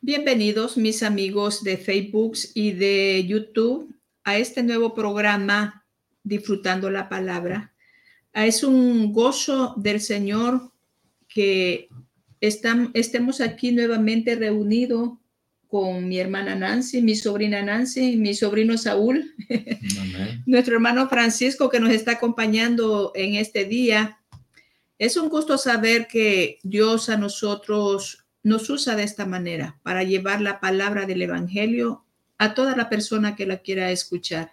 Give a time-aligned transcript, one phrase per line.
[0.00, 3.94] Bienvenidos mis amigos de Facebook y de YouTube
[4.24, 5.84] a este nuevo programa
[6.22, 7.74] Disfrutando la Palabra.
[8.32, 10.72] Ah, es un gozo del Señor
[11.28, 11.88] que
[12.40, 15.18] estemos aquí nuevamente reunidos
[15.68, 19.34] con mi hermana Nancy, mi sobrina Nancy, mi sobrino Saúl,
[20.46, 24.18] nuestro hermano Francisco que nos está acompañando en este día.
[24.98, 30.40] Es un gusto saber que Dios a nosotros nos usa de esta manera para llevar
[30.40, 32.04] la palabra del Evangelio
[32.38, 34.52] a toda la persona que la quiera escuchar.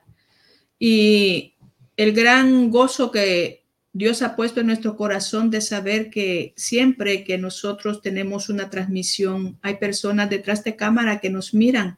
[0.77, 1.55] Y
[1.95, 3.64] el gran gozo que
[3.95, 9.57] Dios ha puesto en nuestro corazón de saber que siempre que nosotros tenemos una transmisión,
[9.61, 11.97] hay personas detrás de cámara que nos miran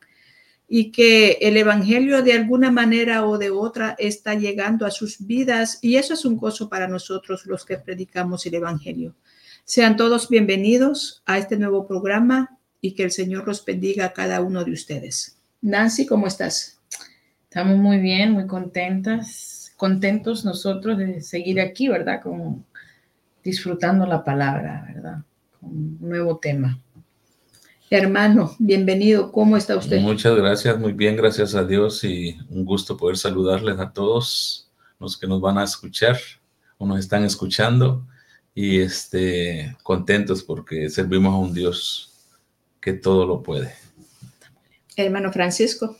[0.67, 5.79] y que el Evangelio de alguna manera o de otra está llegando a sus vidas
[5.81, 9.15] y eso es un gozo para nosotros los que predicamos el Evangelio.
[9.65, 14.41] Sean todos bienvenidos a este nuevo programa y que el Señor los bendiga a cada
[14.41, 15.39] uno de ustedes.
[15.61, 16.79] Nancy, ¿cómo estás?
[17.45, 22.21] Estamos muy bien, muy contentas contentos nosotros de seguir aquí, ¿verdad?
[22.21, 22.65] Como
[23.43, 25.23] disfrutando la palabra, ¿verdad?
[25.59, 26.79] Con un nuevo tema.
[27.89, 29.31] Hermano, bienvenido.
[29.31, 30.01] ¿Cómo está usted?
[30.01, 35.15] Muchas gracias, muy bien, gracias a Dios y un gusto poder saludarles a todos los
[35.15, 36.17] que nos van a escuchar
[36.77, 38.05] o nos están escuchando
[38.53, 42.11] y este, contentos porque servimos a un Dios
[42.81, 43.71] que todo lo puede.
[44.97, 45.95] Hermano Francisco.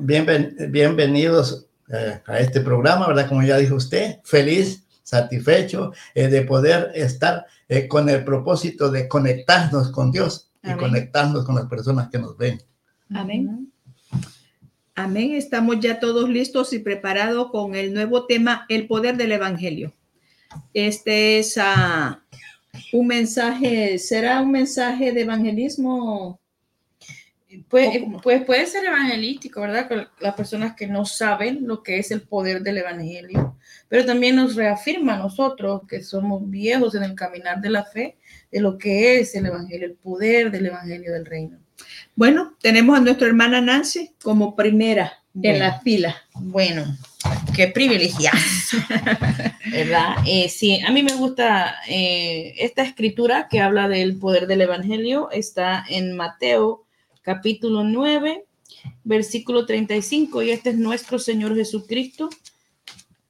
[0.00, 3.28] bienvenidos eh, a este programa, ¿verdad?
[3.28, 9.08] Como ya dijo usted, feliz, satisfecho eh, de poder estar eh, con el propósito de
[9.08, 12.60] conectarnos con Dios y conectarnos con las personas que nos ven.
[13.14, 13.72] Amén.
[14.94, 15.32] Amén.
[15.34, 19.94] Estamos ya todos listos y preparados con el nuevo tema, el poder del Evangelio.
[20.74, 22.22] Este es ah,
[22.92, 26.40] un mensaje, ¿será un mensaje de evangelismo?
[27.68, 29.88] Pues, pues, puede ser evangelístico, ¿verdad?
[29.88, 33.56] Con las personas que no saben lo que es el poder del evangelio,
[33.88, 38.18] pero también nos reafirma a nosotros que somos viejos en el caminar de la fe,
[38.52, 41.58] de lo que es el evangelio, el poder del evangelio del reino.
[42.14, 46.16] Bueno, tenemos a nuestra hermana Nancy como primera en la fila.
[46.34, 46.84] Bueno,
[47.56, 48.38] qué privilegiada,
[49.70, 50.16] ¿verdad?
[50.26, 55.30] Eh, sí, a mí me gusta eh, esta escritura que habla del poder del evangelio,
[55.30, 56.87] está en Mateo
[57.28, 58.46] capítulo 9,
[59.04, 62.30] versículo 35, y este es nuestro Señor Jesucristo,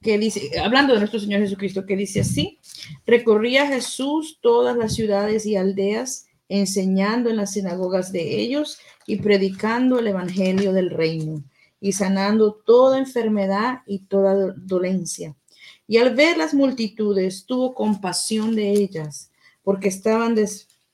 [0.00, 2.60] que dice, hablando de nuestro Señor Jesucristo, que dice así,
[3.06, 9.98] recorría Jesús todas las ciudades y aldeas, enseñando en las sinagogas de ellos y predicando
[9.98, 11.42] el Evangelio del reino
[11.81, 15.34] y sanando toda enfermedad y toda dolencia.
[15.88, 19.32] Y al ver las multitudes, tuvo compasión de ellas,
[19.64, 20.37] porque estaban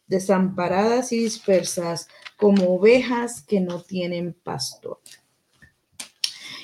[0.06, 2.08] desamparadas y dispersas
[2.44, 5.00] como ovejas que no tienen pastor.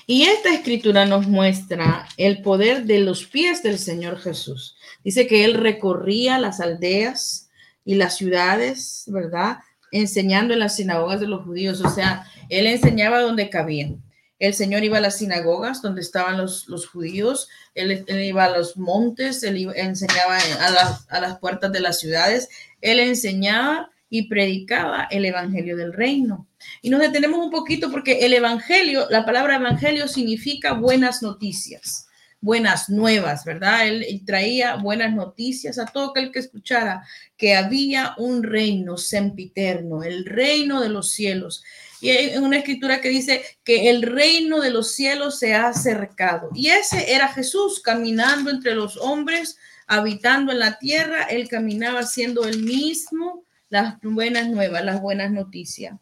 [0.06, 4.76] Y esta escritura nos muestra el poder de los pies del Señor Jesús.
[5.04, 7.48] Dice que él recorría las aldeas
[7.82, 9.60] y las ciudades, ¿verdad?
[9.90, 11.80] Enseñando en las sinagogas de los judíos.
[11.80, 14.02] O sea, él enseñaba donde cabían.
[14.38, 18.76] El Señor iba a las sinagogas donde estaban los, los judíos, él, iba a los
[18.76, 22.50] montes, él, enseñaba a, a las puertas de las ciudades,
[22.82, 26.48] él enseñaba y predicaba el evangelio del reino.
[26.82, 32.08] Y nos detenemos un poquito porque el evangelio, la palabra evangelio significa buenas noticias,
[32.40, 33.86] buenas nuevas, ¿verdad?
[33.86, 37.06] Él, traía buenas noticias a todo aquel que escuchara
[37.36, 41.62] que había un reino sempiterno, el reino de los cielos.
[42.00, 46.48] Y hay una escritura que dice que el reino de los cielos se ha acercado.
[46.54, 49.56] Y ese era Jesús caminando entre los hombres,
[49.86, 51.24] habitando en la tierra.
[51.24, 55.96] Él caminaba siendo el mismo las buenas nuevas, las buenas noticias.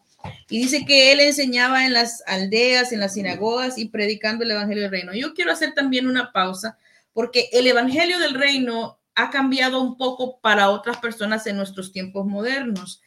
[0.48, 4.82] Y dice que él enseñaba en las aldeas, en las sinagogas y predicando el Evangelio
[4.82, 5.14] del Reino.
[5.14, 6.76] Yo quiero hacer también una pausa
[7.12, 12.26] porque el Evangelio del Reino ha cambiado un poco para otras personas en nuestros tiempos
[12.26, 13.02] modernos.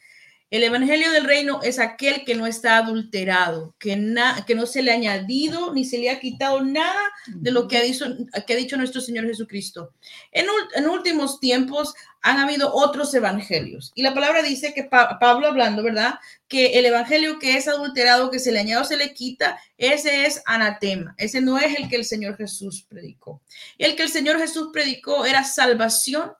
[0.52, 4.96] El Evangelio del Reino es aquel que no está adulterado, que, no se le ha
[4.96, 9.94] añadido ni se le ha quitado nada de lo que ha dicho, nuestro Señor Jesucristo.
[10.30, 10.44] En,
[10.74, 13.92] en últimos tiempos han habido otros evangelios.
[13.94, 16.16] Y la palabra dice que Pablo hablando, ¿verdad?
[16.48, 20.26] Que el evangelio que es adulterado, que se le añade o se le quita, ese
[20.26, 21.14] es anatema.
[21.16, 23.40] Ese no es el que el Señor Jesús predicó.
[23.78, 26.30] El que el Señor Jesús predicó era salvación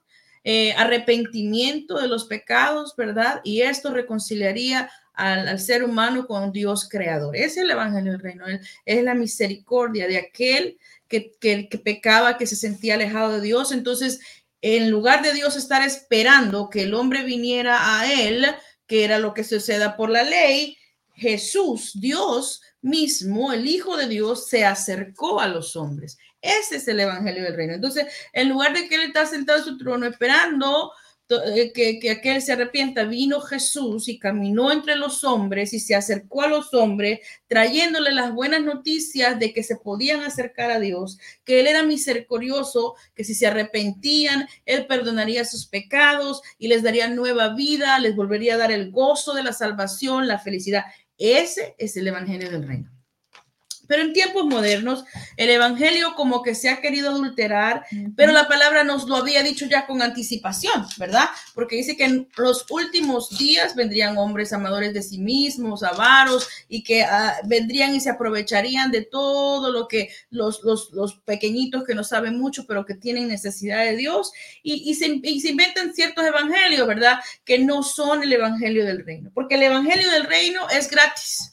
[0.45, 3.41] eh, arrepentimiento de los pecados, ¿verdad?
[3.45, 7.37] Y esto reconciliaría al, ser humano con Dios creador.
[7.37, 8.45] Es el Evangelio del Reino.
[8.85, 10.79] Es la misericordia de aquel
[11.09, 13.73] que, que, que pecaba, que se sentía alejado de Dios.
[13.73, 14.21] Entonces,
[14.63, 18.47] en lugar de Dios estar esperando que el hombre viniera a él,
[18.87, 20.77] que era lo que suceda por la ley,
[21.15, 26.19] Jesús, Dios mismo, el Hijo de Dios, se acercó a los hombres.
[26.43, 27.75] Ese es el Evangelio del Reino.
[27.75, 30.93] Entonces, en lugar de que él está sentado en su trono esperando
[31.31, 35.95] eh, que, que, aquel se arrepienta, vino Jesús y caminó entre los hombres y se
[35.95, 41.19] acercó a los hombres, trayéndole las buenas noticias de que se podían acercar a Dios,
[41.45, 47.09] que Él era misericordioso, que si se arrepentían, Él perdonaría sus pecados y les daría
[47.09, 50.85] nueva vida, les volvería a dar el gozo de la salvación, la felicidad.
[51.17, 53.02] Ese es el Evangelio del Reino.
[53.93, 55.05] Pero en tiempos modernos,
[55.37, 57.85] el Evangelio como que se ha querido adulterar,
[58.17, 61.27] pero la palabra nos lo había dicho ya con anticipación, ¿verdad?
[61.55, 66.83] Porque dice que en los últimos días vendrían hombres amadores de sí mismos, avaros, y
[66.83, 72.03] que ah, vendrían y se aprovecharían de todo lo que los, los, pequeñitos que no
[72.03, 76.25] saben mucho, pero que tienen necesidad de Dios, y, y, se, y se inventan ciertos
[76.25, 77.21] evangelios, ¿verdad?
[77.45, 81.52] Que no son el Evangelio del Reino, porque el Evangelio del Reino es gratis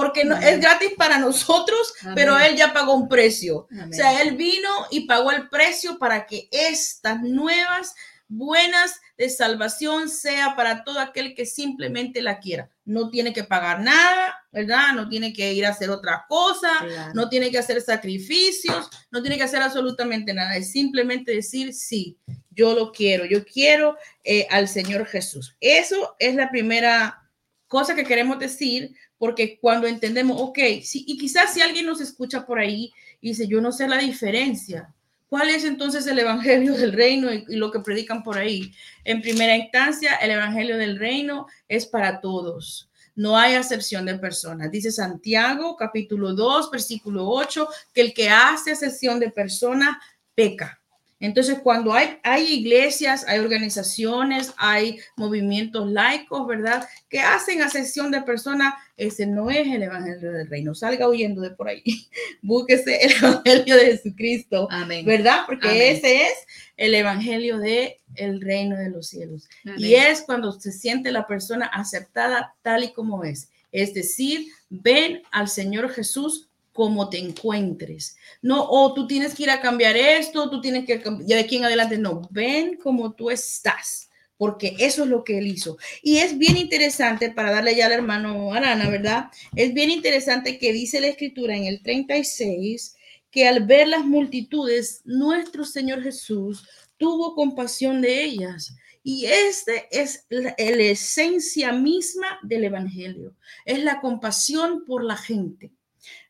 [0.00, 3.68] porque no, es gratis para nosotros, pero Él ya pagó un precio.
[3.70, 7.94] O sea, Él vino y pagó el precio para que estas nuevas
[8.28, 12.70] buenas de salvación sea para todo aquel que simplemente la quiera.
[12.86, 14.94] No tiene que pagar nada, ¿verdad?
[14.94, 16.70] No tiene que ir a hacer otra cosa,
[17.12, 20.56] no tiene que hacer sacrificios, no tiene que hacer absolutamente nada.
[20.56, 22.16] Es simplemente decir, sí,
[22.48, 25.58] yo lo quiero, yo quiero eh, al Señor Jesús.
[25.60, 27.20] Eso es la primera
[27.68, 30.58] cosa que queremos decir porque cuando entendemos, ok,
[30.94, 32.90] y quizás si alguien nos escucha por ahí
[33.20, 34.94] y dice, yo no sé la diferencia,
[35.28, 38.72] ¿cuál es entonces el Evangelio del Reino y, lo que predican por ahí?
[39.04, 42.88] En primera instancia, el Evangelio del Reino es para todos.
[43.14, 44.70] No hay acepción de personas.
[44.70, 49.98] Dice Santiago, capítulo 2, versículo 8, que el que hace acepción de personas
[50.34, 50.79] peca.
[51.20, 56.88] Entonces, cuando hay, hay iglesias, hay organizaciones, hay movimientos laicos, ¿verdad?
[57.10, 60.74] Que hacen asesión de personas, ese no es el Evangelio del Reino.
[60.74, 61.82] Salga huyendo de por ahí.
[62.42, 65.04] Búsquese el Evangelio de Jesucristo, Amén.
[65.04, 65.42] ¿verdad?
[65.46, 66.32] Porque ese es
[66.78, 69.48] el Evangelio del el Reino de los cielos.
[69.76, 73.50] Y es cuando se siente la persona aceptada tal y como es.
[73.72, 76.49] Es decir, ven al Señor Jesús
[76.80, 78.16] como te encuentres.
[78.40, 81.58] No, o tú tienes que ir a cambiar esto, tú tienes que ya de aquí
[81.58, 81.98] en adelante.
[81.98, 85.76] No, ven como tú estás, porque eso es lo que él hizo.
[86.02, 89.26] Y es bien interesante, para darle ya al hermano Arana, ¿verdad?
[89.54, 92.96] Es bien interesante que dice la escritura en el 36
[93.30, 96.66] que al ver las multitudes, nuestro Señor Jesús
[96.96, 98.74] tuvo compasión de ellas.
[99.02, 103.34] Y este es la, la esencia misma del Evangelio,
[103.66, 105.72] es la compasión por la gente.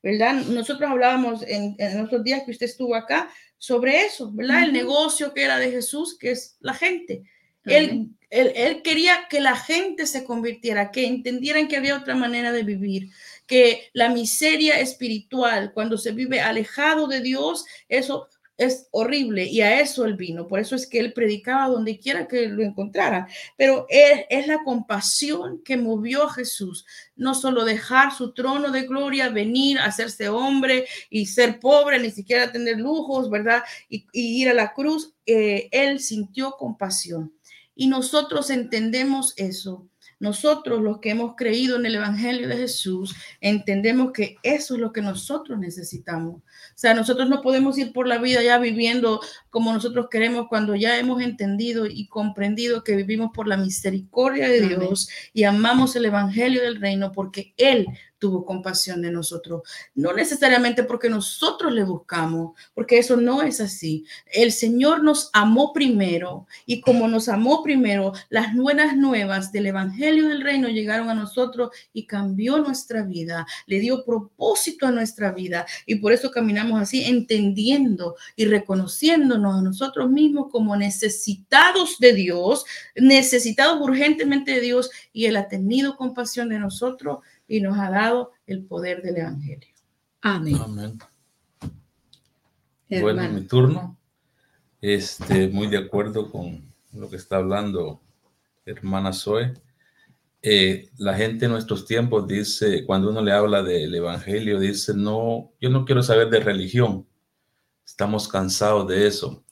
[0.03, 0.35] ¿Verdad?
[0.47, 4.65] Nosotros hablábamos en, en otros días que usted estuvo acá sobre eso, ¿verdad?
[4.65, 7.25] El negocio que era de Jesús, que es la gente.
[7.67, 12.53] Él, él, él, quería que la gente se convirtiera, que entendieran que había otra manera
[12.53, 13.11] de vivir,
[13.47, 18.29] que la miseria espiritual, cuando se vive alejado de Dios, eso
[18.61, 20.47] es horrible y a eso él vino.
[20.47, 23.27] Por eso es que él predicaba donde quiera que lo encontrara.
[23.57, 26.85] Pero es, es la compasión que movió a Jesús.
[27.17, 32.11] No solo dejar su trono de gloria, venir a hacerse hombre y ser pobre, ni
[32.11, 33.65] siquiera tener lujos, ¿verdad?
[33.89, 35.15] Y, ir a la cruz.
[35.25, 37.33] Eh, él sintió compasión.
[37.75, 39.89] Y nosotros entendemos eso.
[40.21, 44.93] Nosotros, los que hemos creído en el Evangelio de Jesús, entendemos que eso es lo
[44.93, 46.37] que nosotros necesitamos.
[46.37, 46.43] O
[46.75, 50.99] sea, nosotros no podemos ir por la vida ya viviendo como nosotros queremos cuando ya
[50.99, 56.63] hemos entendido y comprendido que vivimos por la misericordia de Dios y amamos el Evangelio
[56.63, 57.87] del Reino porque Él
[58.21, 59.63] tuvo compasión de nosotros.
[59.97, 64.05] No necesariamente porque nosotros le buscamos, porque eso no es así.
[64.27, 70.29] El Señor nos amó primero y como nos amó primero, las buenas nuevas del Evangelio
[70.29, 75.67] del Reino llegaron a nosotros y cambió nuestra vida, le dio propósito a nuestra vida
[75.87, 82.67] y por eso caminamos así, entendiendo y reconociéndonos a nosotros mismos como necesitados de Dios,
[82.95, 88.31] necesitados urgentemente de Dios y Él ha tenido compasión de nosotros y nos ha dado
[88.47, 89.75] el poder del Evangelio.
[90.21, 90.57] Amén.
[90.63, 90.99] Amén.
[92.89, 93.99] Bueno, mi turno.
[94.81, 98.01] Este, muy de acuerdo con lo que está hablando
[98.65, 99.53] hermana Zoe.
[100.43, 105.51] Eh, la gente en nuestros tiempos dice, cuando uno le habla del Evangelio, dice, no,
[105.61, 107.05] yo no quiero saber de religión.
[107.85, 109.43] Estamos cansados de eso.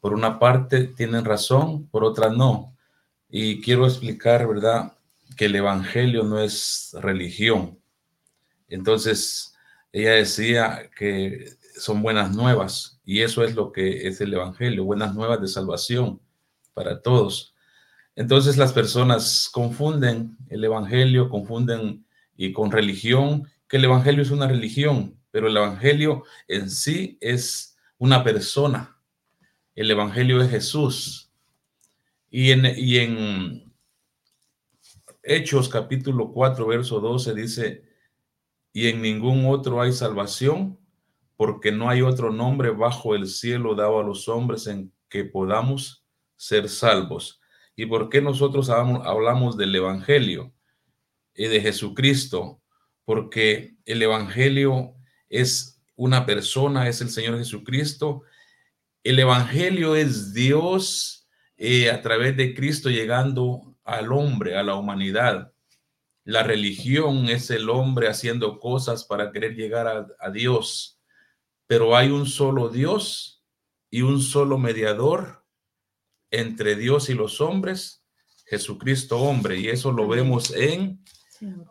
[0.00, 2.76] Por una parte tienen razón, por otra no.
[3.30, 4.92] Y quiero explicar, ¿verdad?
[5.36, 7.78] Que el Evangelio no es religión.
[8.68, 9.54] Entonces,
[9.92, 15.14] ella decía que son buenas nuevas y eso es lo que es el Evangelio, buenas
[15.14, 16.20] nuevas de salvación
[16.74, 17.54] para todos.
[18.16, 22.04] Entonces las personas confunden el Evangelio, confunden
[22.36, 27.76] y con religión, que el Evangelio es una religión, pero el Evangelio en sí es
[27.96, 28.96] una persona.
[29.74, 31.30] El Evangelio es Jesús.
[32.30, 33.67] Y en, y en
[35.30, 37.84] Hechos capítulo 4, verso 12 dice,
[38.72, 40.78] y en ningún otro hay salvación,
[41.36, 46.02] porque no hay otro nombre bajo el cielo dado a los hombres en que podamos
[46.34, 47.42] ser salvos.
[47.76, 50.54] ¿Y por qué nosotros hablamos del Evangelio
[51.34, 52.62] y de Jesucristo?
[53.04, 54.94] Porque el Evangelio
[55.28, 58.22] es una persona, es el Señor Jesucristo.
[59.04, 65.52] El Evangelio es Dios eh, a través de Cristo llegando al hombre, a la humanidad.
[66.24, 71.00] La religión es el hombre haciendo cosas para querer llegar a, a Dios.
[71.66, 73.42] Pero hay un solo Dios
[73.90, 75.44] y un solo mediador
[76.30, 78.04] entre Dios y los hombres,
[78.44, 79.58] Jesucristo hombre.
[79.58, 81.02] Y eso lo vemos en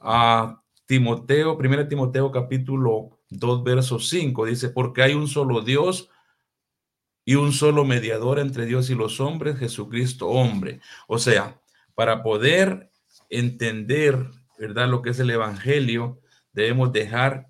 [0.01, 4.45] a Timoteo, 1 Timoteo capítulo 2, verso 5.
[4.45, 6.09] Dice, porque hay un solo Dios
[7.25, 10.79] y un solo mediador entre Dios y los hombres, Jesucristo hombre.
[11.07, 11.61] O sea,
[11.97, 12.91] para poder
[13.27, 14.87] entender, ¿verdad?
[14.87, 16.21] Lo que es el Evangelio,
[16.53, 17.47] debemos dejar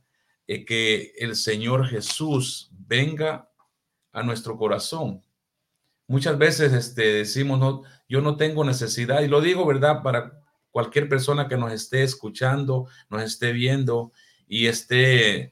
[0.47, 3.51] eh, que el Señor Jesús venga
[4.13, 5.21] a nuestro corazón
[6.09, 10.01] Muchas veces este, decimos, no, yo no tengo necesidad, y lo digo, ¿verdad?
[10.03, 10.39] Para
[10.71, 14.13] cualquier persona que nos esté escuchando, nos esté viendo
[14.47, 15.51] y esté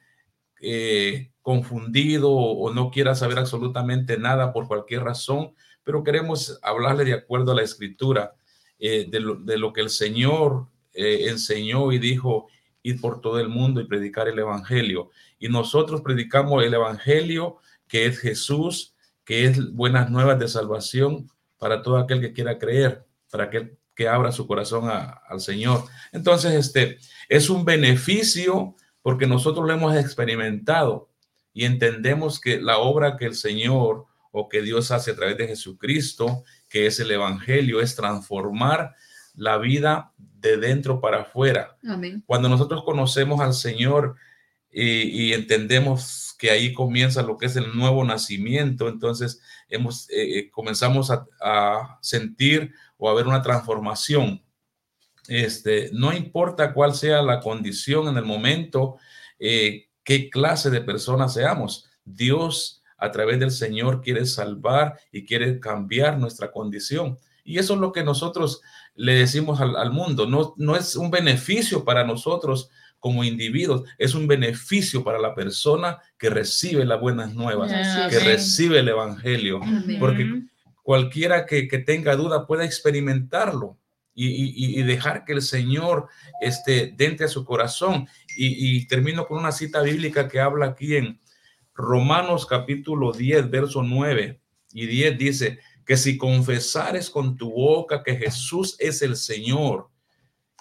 [0.62, 7.14] eh, confundido o, no quiera saber absolutamente nada por cualquier razón, pero queremos hablarle de
[7.14, 8.36] acuerdo a la escritura,
[8.80, 12.48] eh, de, lo, que el Señor eh, enseñó y dijo,
[12.84, 15.10] ir por todo el mundo y predicar el Evangelio.
[15.40, 21.82] Y nosotros predicamos el Evangelio, que es Jesús, que es buenas nuevas de salvación para
[21.82, 25.86] todo aquel que quiera creer, para aquel que abra su corazón al Señor.
[26.12, 31.10] Entonces, este es un beneficio porque nosotros lo hemos experimentado
[31.54, 35.48] y entendemos que la obra que el Señor o que Dios hace a través de
[35.48, 36.44] Jesucristo,
[36.76, 38.96] que es el Evangelio, es transformar
[39.34, 41.78] la vida de dentro para afuera.
[42.26, 44.18] Cuando nosotros conocemos al Señor
[44.70, 48.90] y, y entendemos que ahí comienza lo que es el nuevo nacimiento.
[48.90, 49.40] Entonces,
[49.70, 54.44] hemos, eh, eh, comenzamos a, sentir o a ver una transformación.
[55.30, 58.98] Este, no importa cuál sea la condición en el momento,
[59.40, 65.60] eh, qué clase de personas seamos, Dios a través del Señor quiere salvar y quiere
[65.60, 67.18] cambiar nuestra condición.
[67.44, 68.62] Y eso es lo que nosotros
[68.96, 70.26] le decimos al, al mundo.
[70.26, 72.70] No, no es un beneficio para nosotros
[73.06, 77.72] como individuos, es un beneficio para la persona que recibe las buenas nuevas,
[78.10, 79.62] que recibe el Evangelio,
[80.00, 80.42] porque
[80.82, 83.78] cualquiera que, tenga duda puede experimentarlo.
[84.16, 86.08] Y, dejar que el Señor
[86.42, 88.08] esté dentro de su corazón.
[88.36, 91.20] Y, y, termino con una cita bíblica que habla aquí en
[91.76, 94.40] Romanos capítulo 10, verso 9
[94.72, 99.90] y 10 dice que si confesares con tu boca que Jesús es el Señor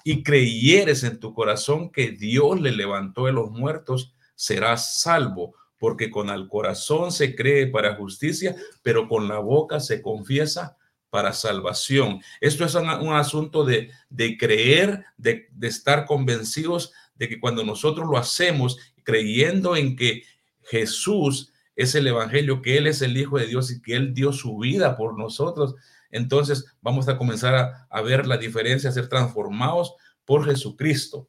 [0.03, 6.11] y creyeres en tu corazón que Dios le levantó de los muertos, serás salvo, porque
[6.11, 10.77] con el corazón se cree para justicia, pero con la boca se confiesa
[11.11, 12.21] para salvación.
[12.41, 13.89] Esto es un, asunto de,
[14.37, 20.25] creer, de, de estar convencidos de que cuando nosotros lo hacemos, creyendo en que
[20.67, 24.33] Jesús es el Evangelio, que Él es el Hijo de Dios y que Él dio
[24.33, 25.75] su vida por nosotros,
[26.11, 29.95] entonces vamos a comenzar a, ver la diferencia, a ser transformados
[30.25, 31.29] por Jesucristo.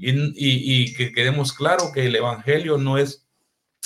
[0.00, 3.28] y, que quedemos claro que el Evangelio no es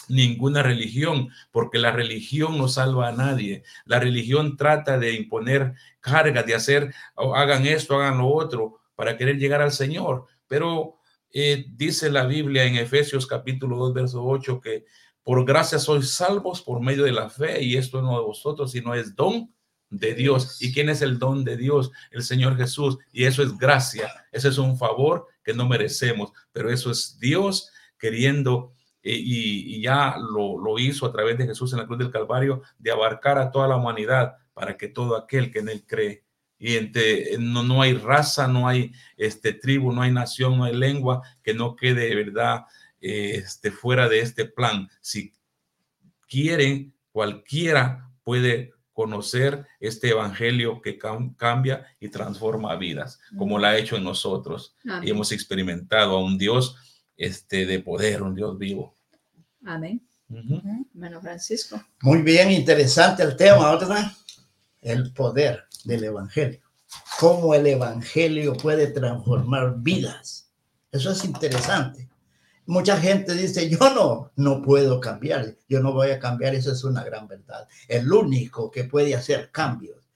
[0.08, 3.62] ninguna religión, porque la religión no salva a nadie.
[3.84, 9.36] La religión trata de imponer cargas, de hacer, hagan esto, hagan lo otro, para querer
[9.36, 10.24] llegar al Señor.
[10.46, 10.97] Pero
[11.32, 14.84] eh, dice la Biblia en Efesios capítulo 2, verso 8, que
[15.22, 18.94] por gracia sois salvos por medio de la fe, y esto no de vosotros, sino
[18.94, 19.52] es don
[19.90, 20.60] de Dios.
[20.62, 21.90] ¿Y quién es el don de Dios?
[22.10, 22.98] El Señor Jesús.
[23.12, 24.10] Y eso es gracia.
[24.32, 30.16] Ese es un favor que no merecemos, pero eso es Dios queriendo eh, y, ya
[30.18, 33.50] lo, lo, hizo a través de Jesús en la cruz del Calvario, de abarcar a
[33.50, 36.24] toda la humanidad para que todo aquel que en él cree.
[36.58, 40.74] Y entre, no, no hay raza, no hay este, tribu, no hay nación, no hay
[40.74, 42.64] lengua que no quede de verdad
[43.00, 44.88] eh, este, fuera de este plan.
[45.00, 45.32] Si
[46.28, 53.96] quieren, cualquiera puede conocer este evangelio que cambia y transforma vidas, como lo ha hecho
[53.96, 54.74] en nosotros.
[55.02, 56.76] Y hemos experimentado a un Dios
[57.16, 58.96] este, de poder, un Dios vivo.
[59.64, 60.02] Amén.
[60.92, 61.80] Bueno, Francisco.
[62.02, 64.12] Muy bien, interesante el tema, ¿verdad?
[64.80, 66.60] El poder del evangelio.
[67.18, 70.50] Cómo el evangelio puede transformar vidas.
[70.90, 72.08] Eso es interesante.
[72.66, 76.84] Mucha gente dice, yo no, no puedo cambiar, yo no voy a cambiar, eso es
[76.84, 77.66] una gran verdad.
[77.88, 80.08] El único que puede hacer cambios,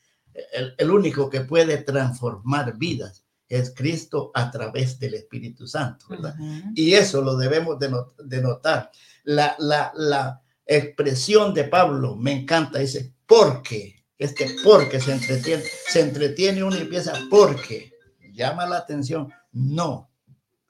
[0.77, 6.35] el, único que puede transformar vidas es Cristo a través del Espíritu Santo, ¿verdad?
[6.75, 8.91] Y eso lo debemos de, notar.
[9.25, 16.01] La, la, la expresión de Pablo me encanta, dice, porque, este porque se entretiene, se
[16.01, 16.89] entretiene uno y
[17.29, 17.93] porque,
[18.33, 20.11] llama la atención, no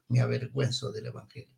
[0.09, 1.49] me avergüenzo del Evangelio.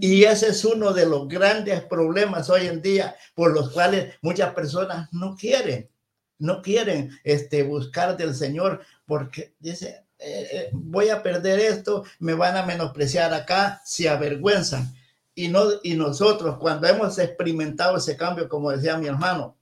[0.00, 4.52] Y ese es uno de los grandes problemas hoy en día por los cuales muchas
[4.54, 5.90] personas no quieren,
[6.38, 12.34] no quieren este, buscar del Señor porque dice, eh, eh, voy a perder esto, me
[12.34, 14.94] van a menospreciar acá, se avergüenzan.
[15.34, 19.56] Y, no, y nosotros cuando hemos experimentado ese cambio, como decía mi hermano,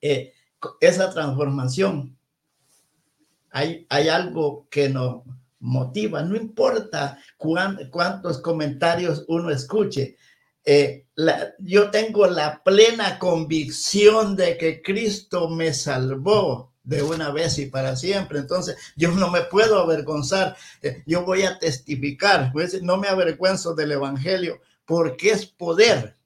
[0.00, 0.34] eh,
[0.80, 2.16] esa transformación,
[3.50, 5.22] hay, hay algo que nos
[5.60, 10.16] motiva, no importa cuántos comentarios uno escuche.
[10.64, 11.06] Eh,
[11.58, 17.96] yo tengo la plena convicción de que Cristo me salvó de una vez y para
[17.96, 18.38] siempre.
[18.38, 20.56] Entonces, yo no me puedo avergonzar.
[20.82, 22.52] Eh, yo voy a testificar.
[22.82, 26.16] No me avergüenzo del Evangelio porque es poder.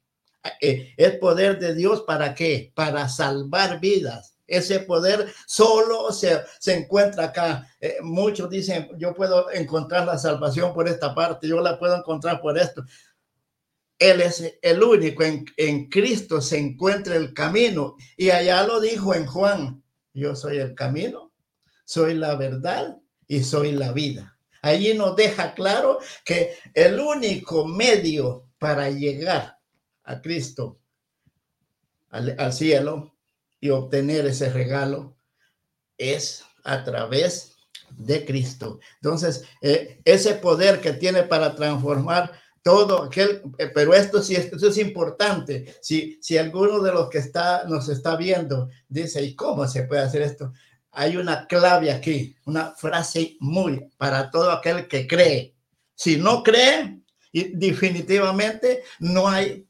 [0.59, 2.71] Eh, es poder de Dios para qué?
[2.75, 7.67] Para salvar vidas ese poder solo se, encuentra acá.
[7.79, 12.41] Eh, muchos dicen, yo puedo encontrar la salvación por esta parte, yo la puedo encontrar
[12.41, 12.83] por esto.
[13.97, 17.95] Él es el único, en, en Cristo se encuentra el camino.
[18.17, 21.31] Y allá lo dijo en Juan, yo soy el camino,
[21.85, 24.37] soy la verdad y soy la vida.
[24.61, 29.57] Allí nos deja claro que el único medio para llegar
[30.03, 30.79] a Cristo,
[32.09, 33.10] al, al cielo,
[33.61, 35.15] y obtener ese regalo
[35.97, 37.55] es a través
[37.91, 38.79] de Cristo.
[38.95, 42.31] Entonces, eh, ese poder que tiene para transformar
[42.63, 45.75] todo aquel, eh, pero esto sí esto es importante.
[45.81, 50.01] Si, si alguno de los que está, nos está viendo dice, ¿y cómo se puede
[50.01, 50.53] hacer esto?
[50.91, 55.55] Hay una clave aquí, una frase muy para todo aquel que cree.
[55.95, 56.99] Si no cree,
[57.31, 59.65] definitivamente no hay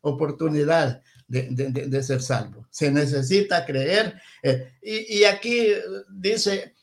[0.00, 2.65] oportunidad de, ser salvo.
[2.76, 4.20] Se necesita creer.
[4.42, 5.68] Eh, y, aquí
[6.10, 6.74] dice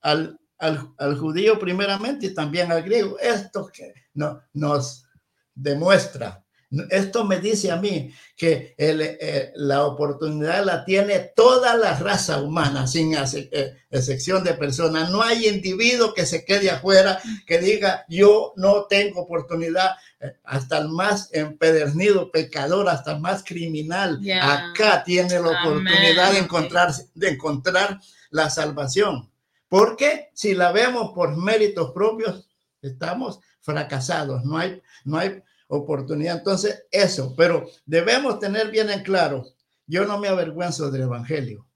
[0.00, 5.04] al, al, judío primeramente y también al griego, esto que no, nos
[5.52, 6.45] demuestra
[6.90, 12.86] esto me dice a mí que eh, la oportunidad la tiene toda la raza humana,
[12.86, 15.10] sin eh, excepción de personas.
[15.10, 20.78] No hay individuo que se quede afuera que diga, yo no tengo oportunidad, eh, hasta
[20.78, 27.28] el más empedernido pecador, hasta el más criminal, acá tiene la oportunidad de encontrar, de
[27.28, 28.00] encontrar
[28.30, 29.30] la salvación.
[29.68, 32.48] Porque si la vemos por méritos propios,
[32.82, 34.44] estamos fracasados.
[34.44, 36.38] No hay, no hay oportunidad.
[36.38, 39.44] Entonces, eso, pero debemos tener bien en claro,
[39.86, 41.68] yo no me avergüenzo del Evangelio.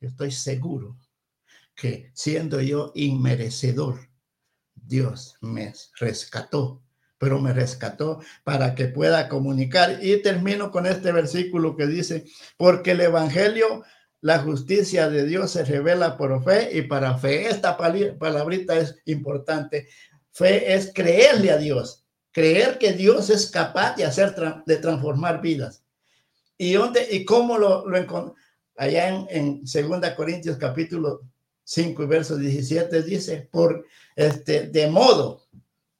[0.00, 0.96] estoy seguro
[1.74, 4.08] que siendo yo inmerecedor,
[4.74, 6.82] Dios me rescató,
[7.18, 9.98] pero me rescató para que pueda comunicar.
[10.02, 12.24] Y termino con este versículo que dice,
[12.56, 13.84] porque el Evangelio,
[14.20, 17.48] la justicia de Dios se revela por fe y para fe.
[17.48, 19.88] Esta palabrita es importante.
[20.30, 22.07] Fe es creerle a Dios
[22.38, 24.32] creer que Dios es capaz de hacer,
[24.64, 25.82] de transformar vidas.
[26.56, 28.36] ¿Y dónde y cómo lo, lo
[28.76, 31.22] Allá en, en 2 Corintios capítulo
[31.64, 35.48] 5 y verso 17 dice, por este, de modo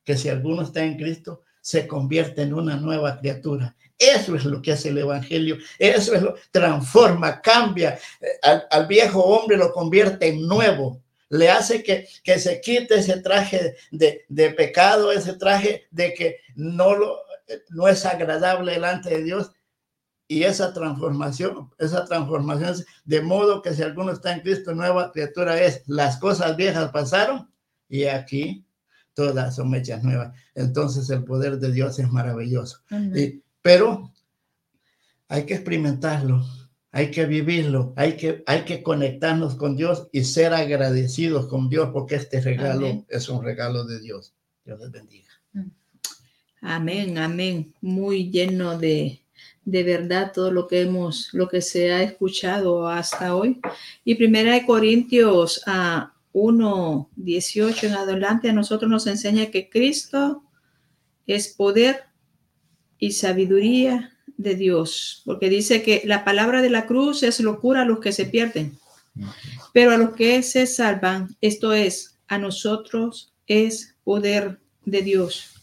[0.04, 3.74] que si alguno está en Cristo, se convierte en una nueva criatura.
[3.98, 5.56] Eso es lo que hace el Evangelio.
[5.76, 7.98] Eso es lo transforma, cambia.
[8.20, 12.96] Eh, al, al viejo hombre lo convierte en nuevo le hace que, que se quite
[12.96, 17.18] ese traje de, de, pecado, ese traje de que no, lo,
[17.70, 19.52] no es agradable delante de Dios.
[20.30, 25.58] Y esa transformación, esa transformación de modo que si alguno está en Cristo, nueva criatura
[25.60, 27.50] es, las cosas viejas pasaron
[27.88, 28.66] y aquí
[29.14, 30.36] todas son hechas nuevas.
[30.54, 32.82] Entonces el poder de Dios es maravilloso.
[33.14, 34.12] Y, pero
[35.28, 36.44] hay que experimentarlo
[36.90, 41.90] hay que vivirlo, hay que, hay que conectarnos con Dios y ser agradecidos con Dios
[41.92, 44.34] porque este regalo es un regalo de Dios.
[44.64, 45.28] Dios les bendiga.
[46.60, 47.74] Amén, amén.
[47.80, 49.20] Muy lleno de,
[49.64, 53.60] de verdad todo lo que hemos, lo que se ha escuchado hasta hoy.
[54.04, 60.42] Y primera de Corintios a 1, 18 en adelante a nosotros nos enseña que Cristo
[61.26, 62.04] es poder
[62.98, 67.84] y sabiduría de Dios, porque dice que la palabra de la cruz es locura a
[67.84, 68.78] los que se pierden,
[69.74, 75.54] pero a los que se salvan, esto es, a nosotros es poder de Dios.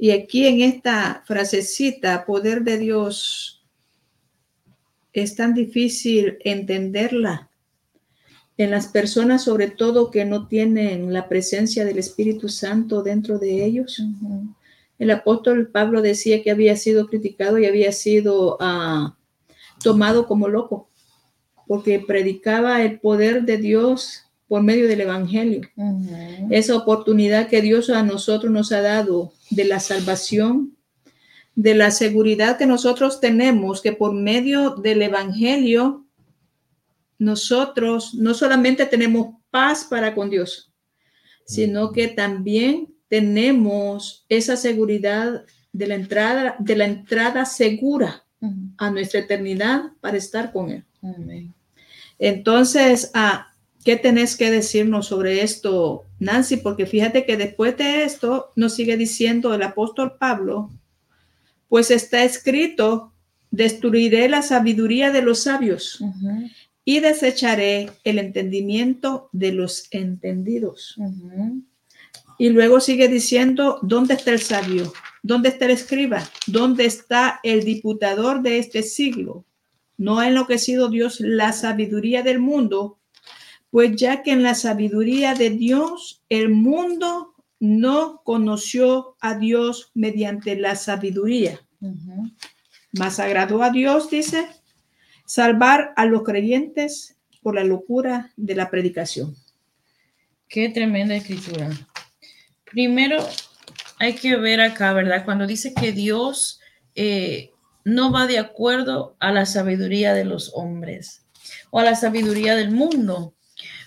[0.00, 3.62] Y aquí en esta frasecita, poder de Dios,
[5.12, 7.50] es tan difícil entenderla
[8.56, 13.64] en las personas, sobre todo que no tienen la presencia del Espíritu Santo dentro de
[13.64, 14.02] ellos.
[14.98, 19.16] El apóstol Pablo decía que había sido criticado y había sido ah,
[19.82, 20.88] tomado como loco,
[21.66, 25.62] porque predicaba el poder de Dios por medio del Evangelio.
[26.50, 30.76] Esa oportunidad que Dios a nosotros nos ha dado de la salvación,
[31.54, 36.04] de la seguridad que nosotros tenemos, que por medio del Evangelio
[37.18, 40.72] nosotros no solamente tenemos paz para con Dios,
[41.46, 48.24] sino que también tenemos esa seguridad de la entrada, de la entrada segura
[48.76, 50.84] a nuestra eternidad para estar con Él.
[52.18, 53.52] Entonces, ah,
[53.84, 56.56] ¿qué tenés que decirnos sobre esto, Nancy?
[56.56, 60.72] Porque fíjate que después de esto nos sigue diciendo el apóstol Pablo,
[61.68, 63.12] pues está escrito,
[63.52, 66.02] destruiré la sabiduría de los sabios
[66.84, 70.96] y desecharé el entendimiento de los entendidos.
[72.38, 74.92] Y luego sigue diciendo, ¿dónde está el sabio?
[75.22, 76.22] ¿Dónde está el escriba?
[76.46, 79.44] ¿Dónde está el diputador de este siglo?
[79.96, 82.98] ¿No ha enloquecido Dios la sabiduría del mundo?
[83.70, 90.56] Pues ya que en la sabiduría de Dios el mundo no conoció a Dios mediante
[90.56, 91.60] la sabiduría.
[92.92, 94.46] Más agradó a Dios, dice,
[95.24, 99.36] salvar a los creyentes por la locura de la predicación.
[100.48, 101.70] Qué tremenda escritura.
[102.74, 103.24] Primero,
[104.00, 105.24] hay que ver acá, ¿verdad?
[105.24, 106.58] Cuando dice que Dios
[106.96, 107.52] eh,
[107.84, 111.24] no va de acuerdo a la sabiduría de los hombres
[111.70, 113.36] o a la sabiduría del mundo,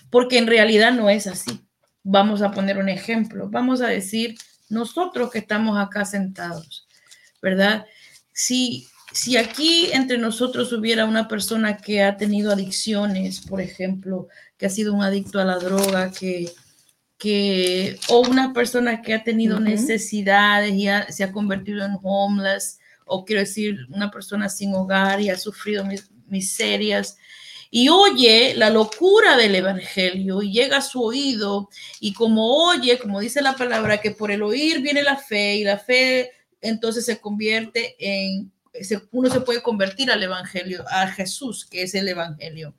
[0.08, 1.60] porque en realidad no es así.
[2.02, 3.50] Vamos a poner un ejemplo.
[3.50, 4.38] Vamos a decir,
[4.70, 6.88] nosotros que estamos acá sentados,
[7.42, 7.84] ¿verdad?
[8.32, 14.64] Si, si aquí entre nosotros hubiera una persona que ha tenido adicciones, por ejemplo, que
[14.64, 16.50] ha sido un adicto a la droga, que
[17.18, 23.24] que, o una persona que ha tenido necesidades y se ha convertido en homeless, o
[23.24, 25.84] quiero decir, una persona sin hogar y ha sufrido
[26.28, 27.18] miserias,
[27.70, 31.68] y oye la locura del Evangelio y llega a su oído,
[32.00, 35.64] y como oye, como dice la palabra, que por el oír viene la fe, y
[35.64, 38.52] la fe entonces se convierte en,
[39.10, 42.74] uno se puede convertir al Evangelio, a Jesús, que es el Evangelio.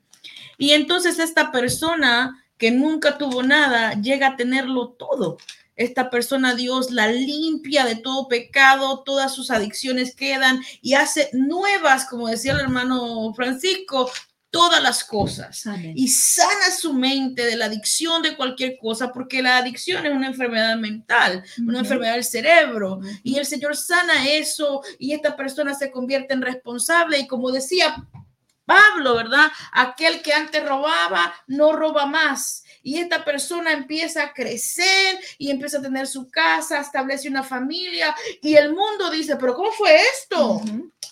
[0.56, 5.38] Y entonces esta persona que nunca tuvo nada, llega a tenerlo todo.
[5.76, 12.04] Esta persona Dios la limpia de todo pecado, todas sus adicciones quedan y hace nuevas,
[12.04, 14.10] como decía el hermano Francisco,
[14.50, 15.64] todas las cosas.
[15.94, 20.26] Y sana su mente de la adicción de cualquier cosa, porque la adicción es una
[20.26, 25.90] enfermedad mental, una enfermedad del cerebro, y el Señor sana eso y esta persona se
[25.90, 28.06] convierte en responsable y como decía
[28.70, 29.50] Pablo, ¿verdad?
[29.72, 32.62] Aquel que antes robaba, no roba más.
[32.82, 38.14] Y esta persona empieza a crecer y empieza a tener su casa, establece una familia
[38.40, 40.62] y el mundo dice, pero ¿cómo fue esto?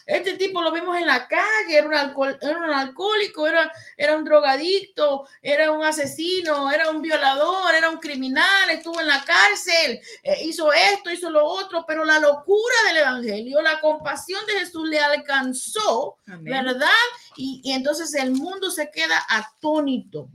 [0.09, 4.25] Este tipo lo vimos en la calle, era un, era un alcohólico, era, era un
[4.25, 10.45] drogadicto, era un asesino, era un violador, era un criminal, estuvo en la cárcel, eh,
[10.45, 14.99] hizo esto, hizo lo otro, pero la locura del Evangelio, la compasión de Jesús le
[14.99, 16.89] alcanzó, ¿verdad?
[17.37, 20.31] Y, entonces el mundo se queda atónito.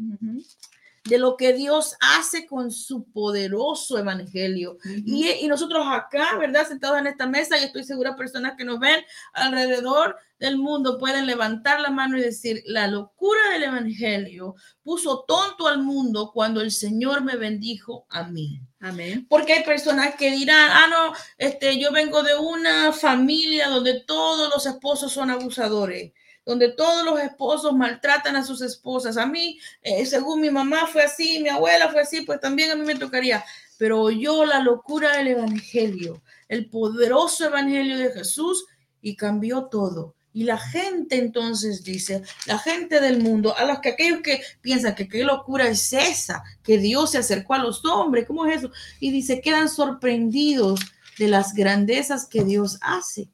[1.03, 4.77] De lo que Dios hace con su poderoso evangelio.
[4.85, 6.67] y, y, nosotros acá, ¿verdad?
[6.67, 11.25] Sentados en esta mesa, y estoy segura personas que nos ven alrededor del mundo pueden
[11.25, 16.71] levantar la mano y decir, la locura del evangelio puso tonto al mundo cuando el
[16.71, 18.59] Señor me bendijo a mí.
[18.81, 19.25] Amén.
[19.29, 24.49] Porque hay personas que dirán, ah, no, este, yo vengo de una familia donde todos
[24.49, 26.11] los esposos son abusadores
[26.45, 29.17] donde todos los esposos maltratan a sus esposas.
[29.17, 32.75] A mí, eh, según mi mamá fue así, mi abuela fue así, pues también a
[32.75, 33.43] mí me tocaría.
[33.77, 38.65] Pero yo la locura del Evangelio, el poderoso Evangelio de Jesús,
[39.01, 40.15] y cambió todo.
[40.35, 44.95] Y la gente entonces dice, la gente del mundo, a los que aquellos que piensan
[44.95, 48.71] que qué locura es esa, que Dios se acercó a los hombres, ¿cómo es eso?
[48.99, 50.79] Y dice, quedan sorprendidos
[51.19, 53.29] de las grandezas que Dios hace.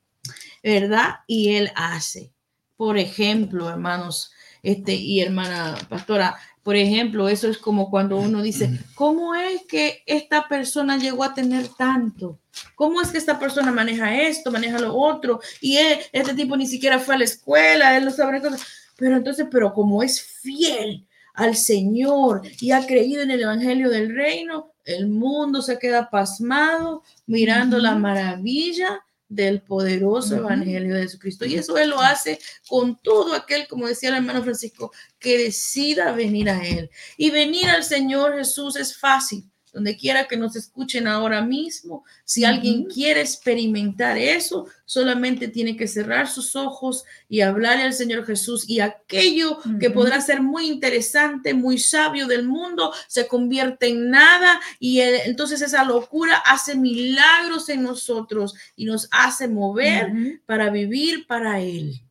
[0.64, 1.16] ¿verdad?
[1.28, 2.34] Y Él hace.
[2.80, 4.32] Por ejemplo, hermanos,
[4.64, 10.02] este, y hermana pastora, por ejemplo, eso es como cuando uno dice, ¿cómo es que
[10.06, 12.40] esta persona llegó a tener tanto?
[12.76, 15.42] ¿Cómo es que esta persona maneja esto, maneja lo otro?
[15.60, 15.76] Y
[16.14, 18.66] este tipo ni siquiera fue a la escuela, él no sabe cosas.
[18.96, 24.16] Pero entonces, pero como es fiel al Señor y ha creído en el Evangelio del
[24.16, 31.46] Reino, el mundo se queda pasmado mirando la maravilla del poderoso Evangelio de Jesucristo.
[31.46, 36.12] Y eso Él lo hace con todo aquel, como decía el hermano Francisco, que decida
[36.12, 36.90] venir a Él.
[37.16, 42.46] Y venir al Señor Jesús es fácil donde quiera que nos escuchen ahora mismo, si
[42.46, 48.68] alguien quiere experimentar eso, solamente tiene que cerrar sus ojos y hablarle al Señor Jesús
[48.68, 54.60] y aquello que podrá ser muy interesante, muy sabio del mundo, se convierte en nada
[54.80, 61.60] y entonces esa locura hace milagros en nosotros y nos hace mover para vivir para
[61.60, 62.02] Él.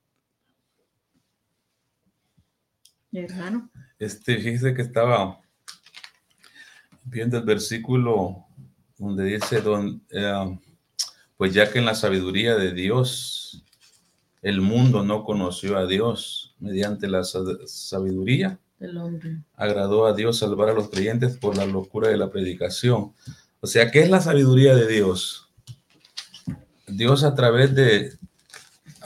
[3.12, 3.70] Hermano.
[3.98, 5.40] Este, fíjese que estaba
[7.10, 8.46] viendo el versículo
[8.98, 10.58] donde dice, don, eh,
[11.36, 13.64] pues ya que en la sabiduría de Dios
[14.42, 19.38] el mundo no conoció a Dios mediante la sabiduría, el hombre.
[19.56, 23.12] agradó a Dios salvar a los creyentes por la locura de la predicación.
[23.60, 25.48] O sea, ¿qué es la sabiduría de Dios?
[26.86, 28.12] Dios a través de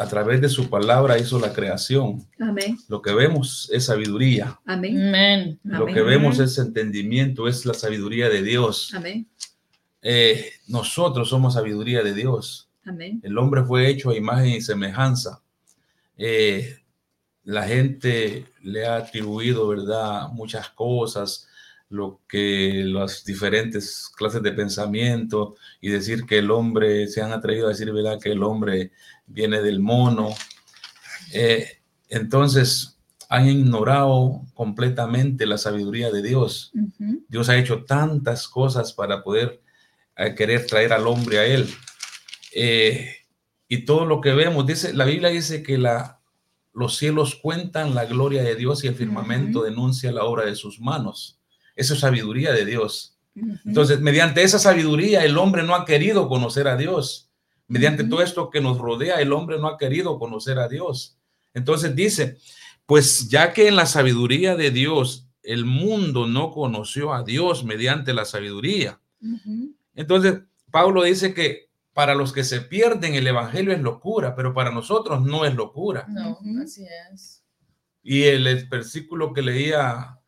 [0.02, 2.26] a través de su palabra hizo la creación.
[2.40, 2.76] Amén.
[2.88, 4.58] Lo que vemos es sabiduría.
[4.66, 5.60] Amén.
[5.62, 8.92] Lo que vemos es entendimiento, es la sabiduría de Dios.
[8.94, 9.28] Amén.
[10.02, 12.68] Eh, nosotros somos sabiduría de Dios.
[12.84, 13.20] Amén.
[13.22, 15.40] El hombre fue hecho a imagen y semejanza.
[16.18, 16.78] Eh,
[17.44, 21.48] la gente le ha atribuido, ¿verdad?, muchas cosas,
[21.92, 27.66] lo que las diferentes clases de pensamiento y decir que el hombre, se han atrevido
[27.66, 28.92] a decir, ¿verdad?, que el hombre
[29.26, 30.30] viene del mono.
[31.32, 36.70] Eh, entonces, han ignorado completamente la sabiduría de Dios.
[37.28, 39.62] Dios ha hecho tantas cosas para poder
[40.16, 41.66] eh, querer traer al hombre a él.
[42.54, 43.08] Eh,
[43.68, 46.20] y todo lo que vemos, dice, la Biblia dice que la,
[46.74, 50.78] los cielos cuentan la gloria de Dios y el firmamento denuncia la obra de sus
[50.78, 51.40] manos.
[51.76, 53.18] Eso es sabiduría de Dios.
[53.64, 57.30] Entonces, mediante esa sabiduría, el hombre no ha querido conocer a Dios.
[57.66, 61.16] Mediante todo esto que nos rodea, el hombre no ha querido conocer a Dios.
[61.54, 62.36] Entonces dice,
[62.86, 68.12] pues ya que en la sabiduría de Dios el mundo no conoció a Dios mediante
[68.12, 69.00] la sabiduría.
[69.94, 74.70] Entonces, Pablo dice que para los que se pierden el evangelio es locura, pero para
[74.70, 76.06] nosotros no es locura.
[76.08, 77.44] No, así es.
[78.02, 80.18] Y el, versículo que leía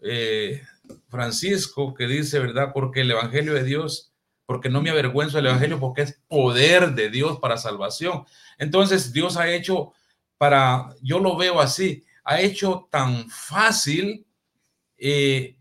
[0.00, 0.62] eh,
[1.08, 2.72] Francisco, que dice, ¿verdad?
[2.72, 4.12] Porque el evangelio de Dios
[4.52, 8.24] porque no me avergüenzo del Evangelio, porque es poder de Dios para salvación.
[8.58, 9.92] Entonces Dios ha hecho
[10.36, 14.26] para, yo lo veo así, ha hecho tan fácil
[14.98, 15.56] eh,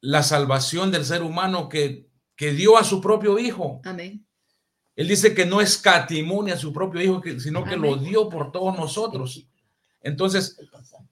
[0.00, 3.80] la salvación del ser humano que, que dio a su propio Hijo.
[3.84, 4.26] Amén.
[4.96, 8.76] Él dice que no escatimó a su propio Hijo, sino que lo dio por todos
[8.76, 9.46] nosotros.
[10.00, 10.58] Entonces,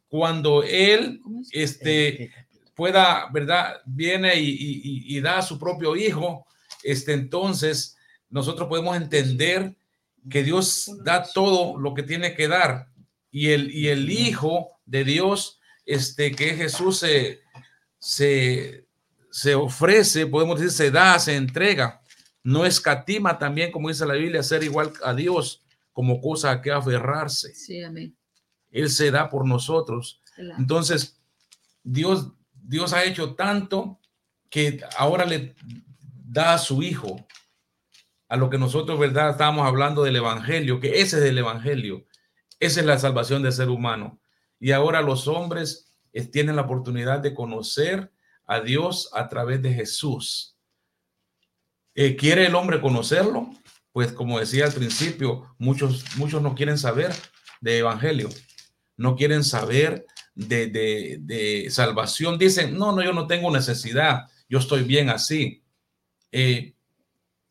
[0.09, 1.20] cuando Él
[1.52, 2.33] este,
[2.80, 3.82] pueda, ¿verdad?
[3.84, 6.46] Viene y, y, y da a su propio Hijo,
[6.82, 7.98] este, entonces
[8.30, 9.76] nosotros podemos entender
[10.30, 12.88] que Dios da todo lo que tiene que dar
[13.30, 17.40] y el, y el Hijo de Dios, este, que Jesús se,
[17.98, 18.86] se,
[19.30, 22.00] se ofrece, podemos decir, se da, se entrega,
[22.42, 25.62] no escatima también, como dice la Biblia, ser igual a Dios
[25.92, 27.54] como cosa a que aferrarse.
[27.54, 28.16] Sí, amén.
[28.70, 30.22] Él se da por nosotros.
[30.56, 31.20] Entonces,
[31.82, 34.00] Dios, Dios ha hecho tanto
[34.48, 35.54] que ahora le
[36.04, 37.26] da a su Hijo,
[38.28, 39.30] a lo que nosotros, ¿verdad?
[39.30, 42.06] Estábamos hablando del Evangelio, que ese es el Evangelio,
[42.58, 44.20] esa es la salvación del ser humano.
[44.58, 45.94] Y ahora los hombres
[46.32, 48.12] tienen la oportunidad de conocer
[48.46, 50.56] a Dios a través de Jesús.
[51.94, 53.50] Eh, ¿Quiere el hombre conocerlo?
[53.92, 57.12] Pues como decía al principio, muchos, muchos no quieren saber
[57.60, 58.28] de Evangelio,
[58.96, 60.06] no quieren saber
[60.48, 62.38] de, de, de salvación.
[62.38, 65.62] Dicen, no, no, yo no tengo necesidad, yo estoy bien así.
[66.33, 66.74] Eh,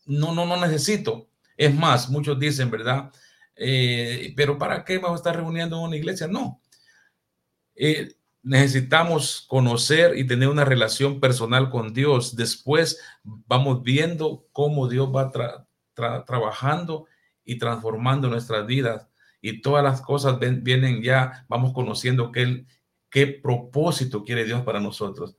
[0.05, 1.29] no, no, no necesito.
[1.55, 3.11] Es más, muchos dicen, ¿verdad?
[3.55, 6.27] Eh, pero ¿para qué vamos a estar reuniendo en una iglesia?
[6.27, 6.61] No.
[7.75, 12.35] Eh, necesitamos conocer y tener una relación personal con Dios.
[12.35, 15.31] Después vamos viendo cómo Dios va
[16.25, 17.05] trabajando
[17.43, 19.07] y transformando nuestras vidas.
[19.41, 22.65] Y todas las cosas vienen ya, vamos conociendo qué,
[23.09, 25.35] qué propósito quiere Dios para nosotros.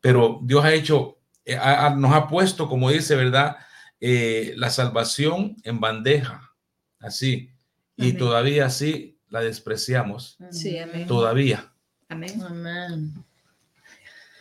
[0.00, 1.58] Pero Dios ha hecho eh,
[1.96, 3.56] nos ha puesto, como dice, ¿verdad?
[4.00, 6.54] Eh, la salvación en bandeja.
[7.00, 7.50] así.
[7.96, 8.18] Y Amén.
[8.18, 10.38] todavía así la despreciamos.
[10.50, 11.06] Sí, amén.
[11.06, 11.72] Todavía.
[12.08, 12.42] Amén.
[12.42, 13.24] Amén.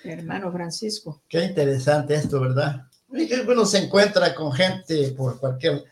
[0.03, 1.23] Hermano Francisco.
[1.27, 2.87] Qué interesante esto, ¿verdad?
[3.11, 5.83] Y que Uno se encuentra con gente por cualquier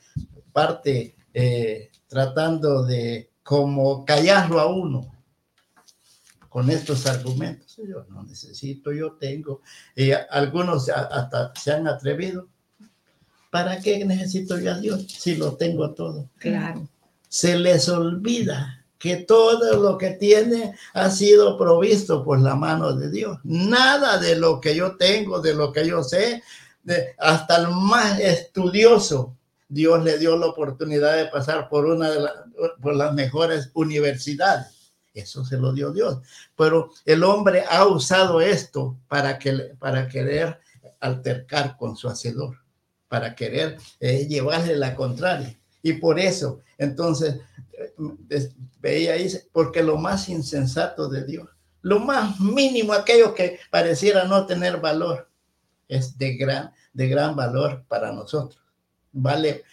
[0.54, 5.17] parte eh, tratando de como callarlo a uno
[6.58, 7.76] con estos argumentos.
[7.88, 9.62] Yo no necesito, yo tengo.
[9.96, 12.48] Y algunos hasta se han atrevido.
[13.52, 16.28] ¿Para qué necesito yo a Dios si lo tengo todo?
[16.40, 16.88] Claro.
[17.30, 23.12] se les olvida que todo lo que tiene ha sido provisto por la mano de
[23.12, 23.38] Dios.
[23.44, 26.42] Nada de lo que yo tengo, de lo que yo sé,
[26.84, 29.36] de- hasta el más estudioso,
[29.70, 32.46] Dios le dio la oportunidad de pasar por una de la-
[32.82, 34.77] por las mejores universidades.
[35.18, 36.20] Eso se lo dio Dios.
[36.56, 40.60] Pero el hombre ha usado esto para, que, para querer
[41.00, 42.58] altercar con su hacedor,
[43.08, 45.58] para querer eh, llevarle la contraria.
[45.82, 47.40] Y por eso, entonces,
[48.30, 48.50] eh,
[48.80, 51.48] veía ahí, porque lo más insensato de Dios,
[51.82, 55.30] lo más mínimo, aquello que pareciera no tener valor,
[55.88, 58.62] es de gran, de gran valor para nosotros.
[59.14, 59.64] Vale,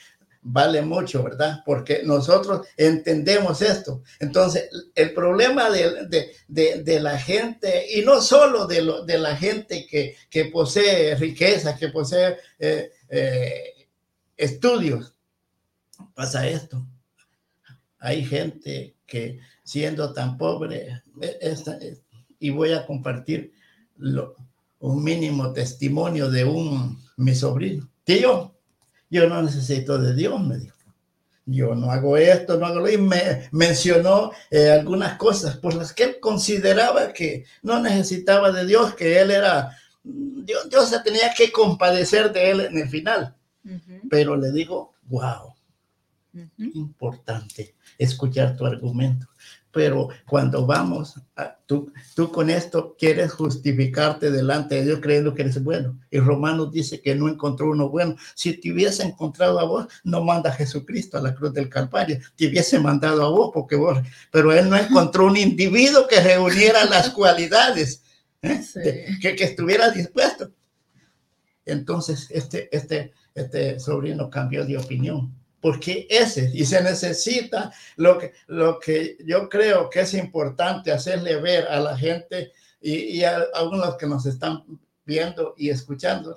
[0.44, 1.62] vale mucho, ¿verdad?
[1.64, 4.02] Porque nosotros entendemos esto.
[4.20, 6.06] Entonces, el problema de,
[6.48, 11.76] de- de- la gente, y no solo de, de la gente que, que posee riqueza,
[11.76, 13.88] que posee eh, eh,
[14.36, 15.14] estudios,
[16.14, 16.86] pasa esto.
[17.98, 21.96] Hay gente que siendo tan pobre, eh,
[22.38, 23.52] y voy a compartir
[24.78, 27.88] un mínimo testimonio de un mi sobrino.
[28.04, 28.53] Tío,
[29.14, 30.74] yo no necesito de Dios, me dijo.
[31.46, 35.92] Yo no hago esto, no hago lo y me mencionó eh, algunas cosas por las
[35.92, 39.70] que él consideraba que no necesitaba de Dios, que él era,
[40.02, 43.36] Dios, Dios se tenía que compadecer de él en el final.
[44.10, 45.54] Pero le digo, wow,
[46.58, 49.28] importante escuchar tu argumento.
[49.74, 55.42] Pero cuando vamos, a- tú, tú con esto quieres justificarte delante de Dios creyendo que
[55.42, 55.98] eres bueno.
[56.10, 58.14] Y Romanos dice que no encontró uno bueno.
[58.36, 62.18] Si te hubiese encontrado a vos, no manda a Jesucristo a la cruz del Calvario.
[62.36, 63.98] Te hubiese mandado a vos porque vos,
[64.30, 68.02] pero él no encontró un individuo que reuniera las cualidades,
[68.42, 68.62] ¿eh?
[68.62, 68.80] Sí.
[69.20, 70.50] Que, que estuviera dispuesto.
[71.66, 75.34] Entonces, este, este, este sobrino cambió de opinión
[75.64, 81.36] porque ese, y se necesita lo que, lo que yo creo que es importante hacerle
[81.36, 84.62] ver a la gente y, a, algunos que nos están
[85.06, 86.36] viendo y escuchando,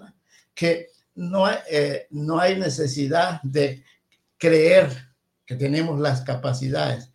[0.53, 3.83] que no eh, no hay necesidad de
[4.37, 4.95] creer
[5.45, 7.11] que tenemos las capacidades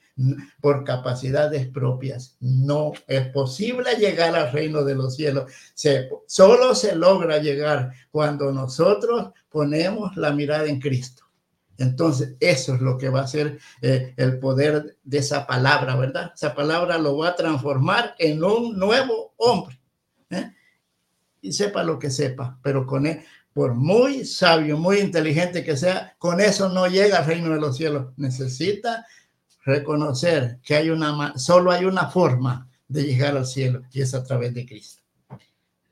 [0.61, 2.37] por capacidades propias.
[2.41, 5.51] No es posible llegar al reino de los cielos.
[5.73, 11.23] Se, solo se logra llegar cuando nosotros ponemos la mirada en Cristo.
[11.79, 16.33] Entonces, eso es lo que va a ser eh, el poder de esa palabra, ¿verdad?
[16.35, 19.81] Esa palabra lo va a transformar en un nuevo hombre.
[20.31, 20.53] ¿eh?
[21.41, 23.21] Y sepa lo que sepa, pero con él,
[23.53, 27.77] por muy sabio, muy inteligente que sea, con eso no llega al reino de los
[27.77, 28.13] cielos.
[28.17, 29.07] Necesita
[29.65, 34.23] reconocer que hay una, solo hay una forma de llegar al cielo y es a
[34.23, 35.03] través de Cristo.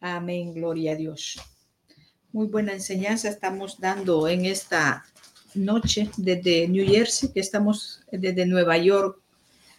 [0.00, 1.38] Amén, gloria a Dios.
[2.32, 5.04] Muy buena enseñanza estamos dando en esta
[5.54, 9.18] noche desde New Jersey, que estamos desde Nueva York,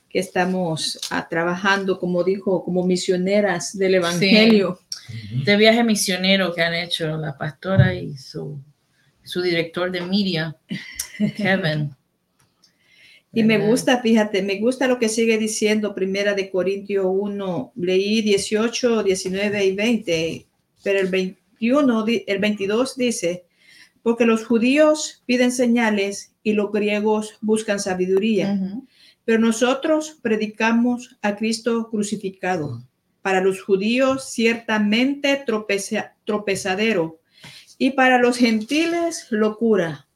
[0.09, 4.79] que estamos ah, trabajando, como dijo, como misioneras del Evangelio.
[5.45, 8.59] De viaje misionero que han hecho la pastora y su,
[9.23, 10.55] su director de media,
[11.37, 11.95] Kevin.
[13.33, 18.21] Y me gusta, fíjate, me gusta lo que sigue diciendo Primera de Corintio 1, leí
[18.21, 20.45] 18, 19 y 20,
[20.83, 23.45] pero el 21, di- el 22 dice,
[24.03, 28.59] porque los judíos piden señales y los griegos buscan sabiduría,
[29.25, 32.83] pero nosotros predicamos a Cristo crucificado.
[33.21, 37.19] Para los judíos ciertamente tropeza- tropezadero
[37.77, 40.07] y para los gentiles locura.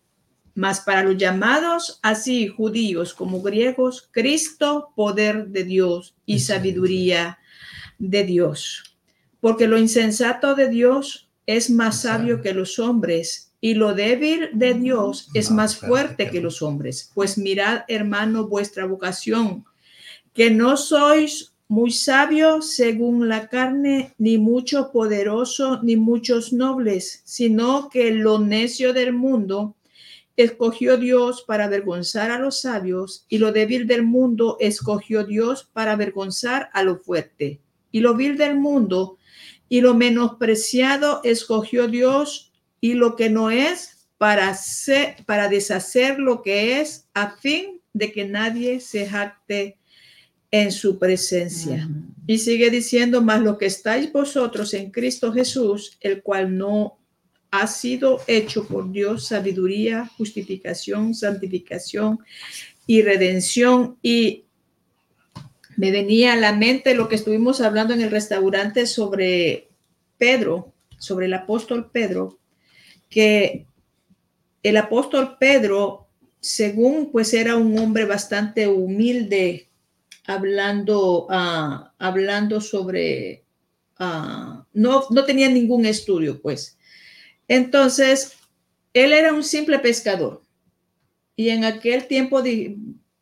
[0.55, 7.37] Mas para los llamados, así judíos como griegos, Cristo, poder de Dios y sabiduría
[7.99, 8.97] de Dios.
[9.41, 14.75] Porque lo insensato de Dios es más sabio que los hombres y lo débil de
[14.75, 17.09] Dios es más fuerte que los hombres.
[17.15, 19.65] Pues mirad, hermano, vuestra vocación,
[20.35, 27.89] que no sois muy sabios según la carne, ni mucho poderoso, ni muchos nobles, sino
[27.89, 29.75] que lo necio del mundo
[30.37, 35.93] escogió Dios para avergonzar a los sabios, y lo débil del mundo escogió Dios para
[35.93, 37.61] avergonzar a lo fuerte.
[37.91, 39.17] Y lo vil del mundo
[39.69, 42.51] y lo menospreciado escogió Dios,
[42.81, 48.11] y lo que no es para, hacer, para deshacer lo que es a fin de
[48.11, 49.77] que nadie se jacte
[50.51, 51.89] en su presencia.
[52.27, 56.97] Y sigue diciendo, más lo que estáis vosotros en Cristo Jesús, el cual no
[57.51, 62.19] ha sido hecho por Dios sabiduría, justificación, santificación
[62.87, 63.97] y redención.
[64.01, 64.45] Y
[65.77, 69.69] me venía a la mente lo que estuvimos hablando en el restaurante sobre
[70.17, 72.39] Pedro, sobre el apóstol Pedro,
[73.15, 73.65] que
[74.61, 76.09] el apóstol Pedro,
[76.41, 79.69] según pues era un hombre bastante humilde,
[80.25, 83.45] hablando, uh, hablando sobre,
[84.01, 86.77] uh, no, no tenía ningún estudio, pues.
[87.47, 88.33] Entonces,
[88.93, 90.41] él era un simple pescador.
[91.37, 92.43] Y en aquel tiempo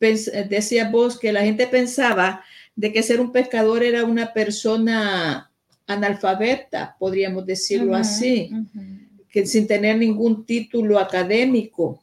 [0.00, 2.42] decía vos que la gente pensaba
[2.74, 5.52] de que ser un pescador era una persona
[5.86, 8.50] analfabeta, podríamos decirlo así,
[9.34, 12.00] que sin tener ningún título académico.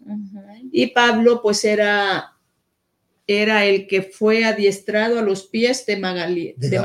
[0.70, 2.34] Y Pablo pues era
[3.26, 6.56] era el que fue adiestrado a los pies de, Magalien.
[6.58, 6.78] de,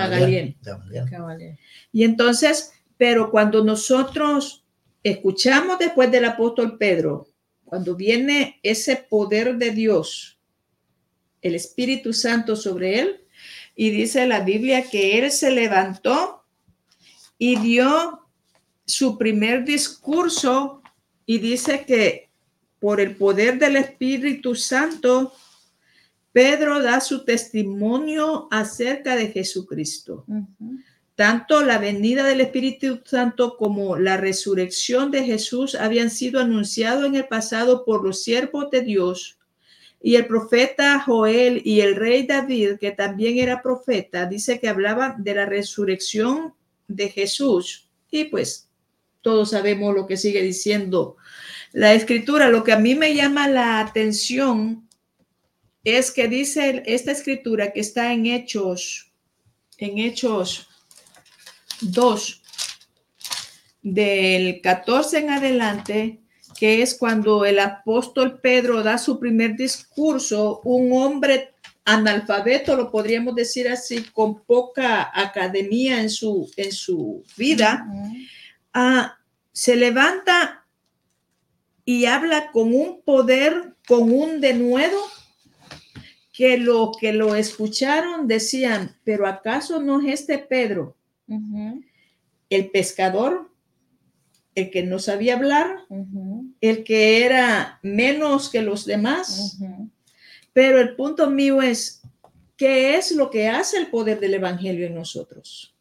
[1.90, 4.64] Y entonces, pero cuando nosotros
[5.02, 7.26] escuchamos después del apóstol Pedro,
[7.64, 10.38] cuando viene ese poder de Dios,
[11.42, 13.20] el Espíritu Santo sobre él,
[13.74, 16.44] y dice la Biblia que él se levantó
[17.36, 18.25] y dio
[18.86, 20.82] su primer discurso
[21.26, 22.30] y dice que
[22.78, 25.32] por el poder del Espíritu Santo,
[26.32, 30.24] Pedro da su testimonio acerca de Jesucristo.
[31.14, 37.14] Tanto la venida del Espíritu Santo como la resurrección de Jesús habían sido anunciados en
[37.14, 39.38] el pasado por los siervos de Dios.
[40.02, 45.16] Y el profeta Joel y el rey David, que también era profeta, dice que hablaba
[45.18, 46.54] de la resurrección
[46.86, 47.88] de Jesús.
[48.10, 48.65] Y pues
[49.26, 51.16] todos sabemos lo que sigue diciendo
[51.72, 52.48] la escritura.
[52.48, 54.88] Lo que a mí me llama la atención
[55.82, 59.10] es que dice esta escritura que está en Hechos,
[59.78, 60.68] en Hechos
[61.80, 62.42] 2,
[63.82, 66.20] del 14 en adelante,
[66.56, 71.52] que es cuando el apóstol Pedro da su primer discurso, un hombre
[71.84, 77.84] analfabeto, lo podríamos decir así, con poca academia en su, en su vida,
[78.76, 79.18] ah,
[79.52, 80.66] se levanta
[81.86, 84.98] y habla con un poder, con un denuedo
[86.32, 90.94] que lo que lo escucharon decían, pero ¿acaso no es este Pedro,
[92.50, 93.50] el pescador,
[94.54, 95.84] el que no sabía hablar,
[96.60, 99.58] el que era menos que los demás?
[100.52, 102.02] Pero el punto mío es,
[102.58, 105.75] ¿qué es lo que hace el poder del Evangelio en nosotros?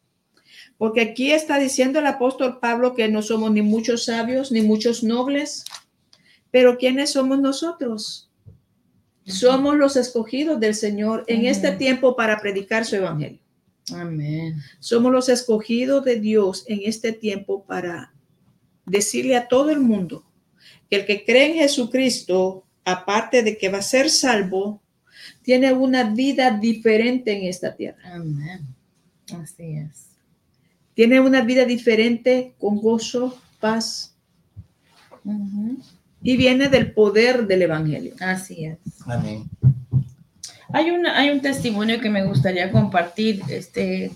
[0.78, 5.02] Porque aquí está diciendo el apóstol Pablo que no somos ni muchos sabios, ni muchos
[5.02, 5.64] nobles,
[6.50, 8.30] pero ¿quiénes somos nosotros?
[9.24, 13.40] Somos los escogidos del Señor en este tiempo para predicar su evangelio.
[13.92, 14.56] Amén.
[14.78, 18.12] Somos los escogidos de Dios en este tiempo para
[18.84, 20.24] decirle a todo el mundo
[20.88, 24.80] que el que cree en Jesucristo, aparte de que va a ser salvo,
[25.42, 27.98] tiene una vida diferente en esta tierra.
[28.04, 28.66] Amén.
[29.34, 30.15] Así es.
[30.96, 34.16] Tiene una vida diferente con gozo, paz
[36.22, 38.14] y viene del poder del Evangelio.
[38.18, 38.78] Así es.
[39.06, 39.44] Amén.
[40.72, 44.10] Hay, una, hay un testimonio que me gustaría compartir, este,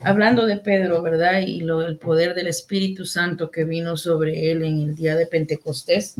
[0.00, 1.42] hablando de Pedro, ¿verdad?
[1.46, 5.26] Y lo, el poder del Espíritu Santo que vino sobre él en el día de
[5.26, 6.14] Pentecostés.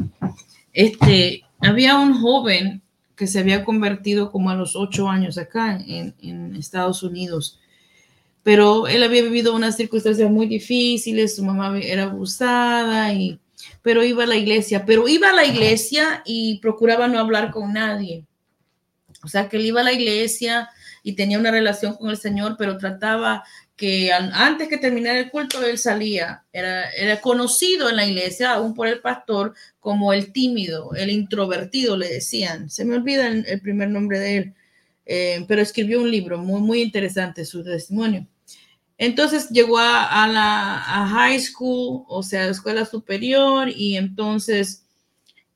[0.75, 2.83] Este, había un joven
[3.17, 7.59] que se había convertido como a los ocho años acá en, en Estados Unidos
[8.47, 13.41] pero él había vivido unas circunstancias muy difíciles, su mamá era abusada y
[13.83, 17.73] pero iba a la iglesia, pero iba a la iglesia y procuraba no hablar con
[17.73, 18.25] nadie.
[19.25, 20.69] O sea, que él iba a la iglesia
[21.03, 23.43] y tenía una relación con el Señor, pero trataba
[23.75, 26.45] que antes que terminara el culto él salía.
[26.53, 31.97] Era, era conocido en la iglesia, aún por el pastor, como el tímido, el introvertido,
[31.97, 32.71] le decían.
[32.71, 34.55] Se me olvida el, primer nombre de él,
[35.05, 38.29] eh, pero escribió un libro muy, muy interesante, su testimonio.
[38.99, 44.87] Entonces llegó a, la high school, o sea, escuela superior, y entonces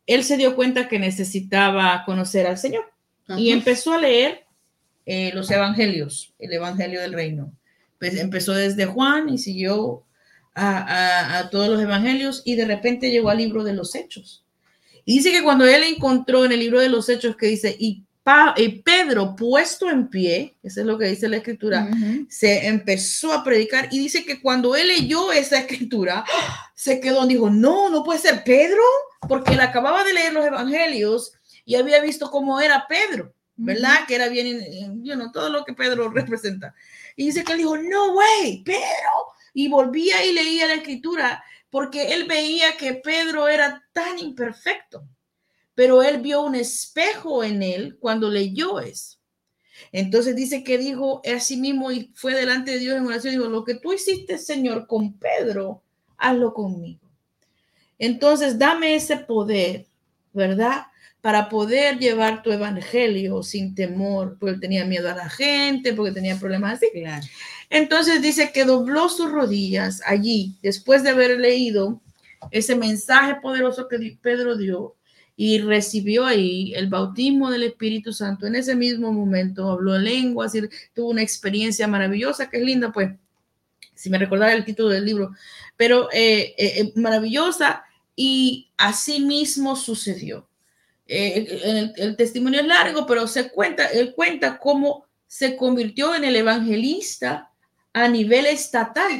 [0.07, 2.93] él se dio cuenta que necesitaba conocer al Señor
[3.36, 4.45] y empezó a leer
[5.07, 7.53] eh, los evangelios, el evangelio del reino.
[7.99, 10.05] Pues empezó desde Juan y siguió
[10.55, 14.45] a, a, todos los evangelios y de repente llegó al libro de los hechos.
[15.05, 18.05] Y dice que cuando él encontró en el libro de los hechos que dice, y
[18.31, 21.89] Pa- eh, Pedro, puesto en pie, eso es lo que dice la escritura,
[22.28, 26.24] se empezó a predicar y dice que cuando él leyó esa escritura,
[26.74, 28.83] se quedó, dijo, no, no puede ser Pedro,
[29.28, 31.33] porque él acababa de leer los evangelios
[31.64, 34.07] y había visto cómo era Pedro, ¿verdad?
[34.07, 36.72] Que era bien, you know, todo lo que Pedro representa.
[37.16, 39.26] Y dice que él dijo, no, way, Pedro.
[39.53, 45.05] Y volvía y leía la escritura porque él veía que Pedro era tan imperfecto,
[45.81, 49.16] pero él vio un espejo en él cuando leyó eso.
[49.93, 53.47] Entonces dice que dijo a sí mismo y fue delante de Dios en oración, dijo,
[53.47, 55.83] lo que tú hiciste, Señor, con Pedro,
[56.18, 57.01] hazlo conmigo.
[57.99, 59.87] Entonces, dame ese poder,
[60.35, 60.83] ¿verdad?
[61.22, 66.12] Para poder llevar tu evangelio sin temor, porque él tenía miedo a la gente, porque
[66.12, 66.91] tenía problemas así.
[66.93, 67.26] Claro.
[67.70, 72.03] Entonces dice que dobló sus rodillas allí, después de haber leído
[72.51, 74.97] ese mensaje poderoso que Pedro dio
[75.43, 78.47] y recibió ahí el bautismo del Espíritu Santo.
[78.47, 80.61] En ese mismo momento habló en lenguas y
[80.93, 83.12] tuvo una experiencia maravillosa, que es linda, pues,
[83.95, 85.34] si me recordara el título del libro,
[85.78, 87.84] pero eh, eh, eh, maravillosa
[88.14, 90.47] y así mismo sucedió.
[91.07, 97.51] El, testimonio es largo, pero se cuenta, él cuenta cómo se convirtió en el evangelista
[97.95, 99.18] a nivel estatal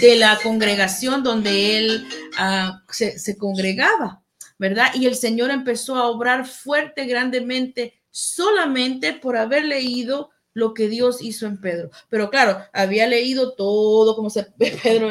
[0.00, 2.06] de la congregación donde él
[2.38, 4.21] ah, se congregaba,
[4.62, 4.94] ¿verdad?
[4.94, 11.20] Y el Señor empezó a obrar fuerte, grandemente, solamente por haber leído lo que Dios
[11.20, 11.90] hizo en Pedro.
[12.08, 14.44] Pero claro, había leído todo, como se
[14.84, 15.10] Pedro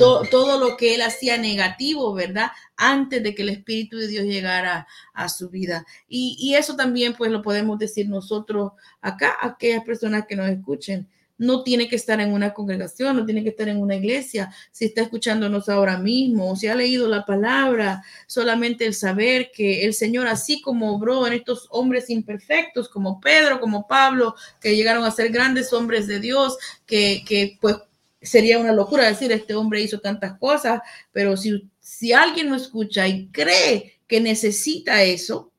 [0.00, 2.50] Todo todo lo que él hacía negativo, ¿verdad?
[2.76, 5.86] Antes de que el Espíritu de Dios llegara a su vida.
[6.08, 11.08] Y, y eso también, pues, lo podemos decir nosotros acá, aquellas personas que nos escuchen.
[11.38, 14.50] No tiene que estar en una congregación, no tiene que estar en una iglesia.
[14.72, 19.84] Si está escuchándonos ahora mismo, o si ha leído la palabra, solamente el saber que
[19.84, 25.04] el Señor, así como obró en estos hombres imperfectos, como Pedro, como Pablo, que llegaron
[25.04, 26.56] a ser grandes hombres de Dios,
[26.86, 27.76] que, que pues
[28.22, 30.80] sería una locura decir, este hombre hizo tantas cosas,
[31.12, 35.52] pero si, si alguien no escucha y cree que necesita eso,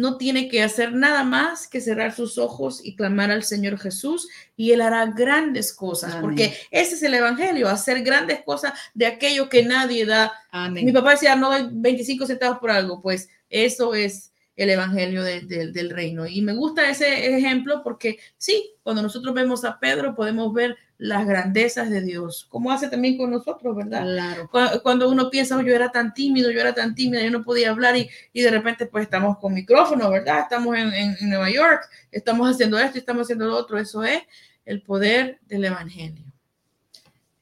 [0.00, 4.28] no tiene que hacer nada más que cerrar sus ojos y clamar al Señor Jesús
[4.56, 6.22] y Él hará grandes cosas, Amén.
[6.22, 10.32] porque ese es el Evangelio, hacer grandes cosas de aquello que nadie da.
[10.50, 10.86] Amén.
[10.86, 14.29] Mi papá decía, no doy 25 centavos por algo, pues eso es
[14.62, 16.26] el Evangelio de- de- del reino.
[16.26, 21.26] Y me gusta ese ejemplo porque sí, cuando nosotros vemos a Pedro podemos ver las
[21.26, 24.02] grandezas de Dios, como hace también con nosotros, ¿verdad?
[24.02, 24.50] Claro.
[24.50, 27.42] Cu- Cuando uno piensa, "Oh, yo era tan tímido, yo era tan tímida, yo no
[27.42, 30.40] podía hablar y, y de repente pues estamos con micrófono, ¿verdad?
[30.40, 34.22] Estamos en, en- en Nueva York, estamos haciendo esto, estamos haciendo lo otro, eso es
[34.66, 36.24] el poder del Evangelio.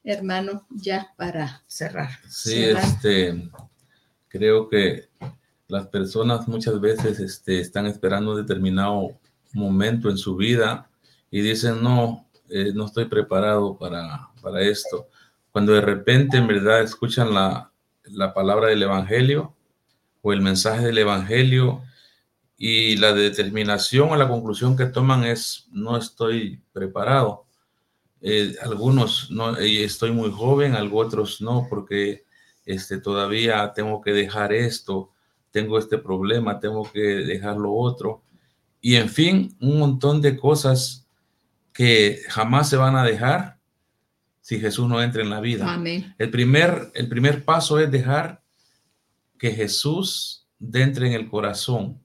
[0.05, 2.09] Hermano, ya para Cerrar.
[2.29, 2.83] Sí, ¿verdad?
[2.85, 3.49] este,
[4.29, 5.09] creo que
[5.69, 9.19] las personas muchas veces este, están esperando un determinado
[9.53, 10.89] momento en su vida
[11.31, 15.07] y dicen, no, eh, no estoy preparado para, para esto.
[15.51, 17.71] Cuando de repente en verdad escuchan la,
[18.03, 19.55] la palabra del Evangelio
[20.23, 21.83] o el mensaje del Evangelio
[22.57, 27.45] y la determinación o la conclusión que toman es, no estoy preparado.
[28.21, 32.25] Eh, algunos no, estoy muy joven, algunos otros no, porque
[32.65, 35.11] este, todavía tengo que dejar esto,
[35.51, 38.23] tengo este problema, tengo que dejar lo otro.
[38.81, 41.07] Y en fin, un montón de cosas
[41.73, 43.57] que jamás se van a dejar
[44.41, 45.71] si Jesús no entra en la vida.
[45.73, 46.13] Amén.
[46.17, 48.41] El primer, el primer paso es dejar
[49.37, 52.03] que Jesús entre en el corazón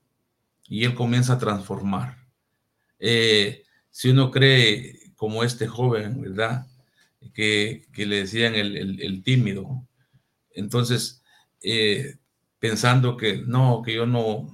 [0.68, 2.18] y Él comienza a transformar.
[2.98, 6.66] Eh, si uno cree como este joven, ¿verdad?
[7.32, 9.86] Que, que le decían el, el- el tímido.
[10.50, 11.22] Entonces,
[11.62, 12.16] eh,
[12.64, 14.46] pensando que no, que yo no,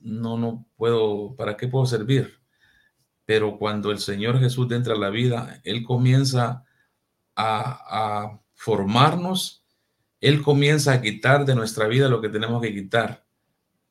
[0.00, 2.38] no, no puedo, ¿para qué puedo servir?
[3.24, 6.62] Pero cuando el Señor Jesús entra a la vida, Él comienza
[7.34, 9.64] a, a formarnos,
[10.20, 13.24] Él comienza a quitar de nuestra vida lo que tenemos que quitar.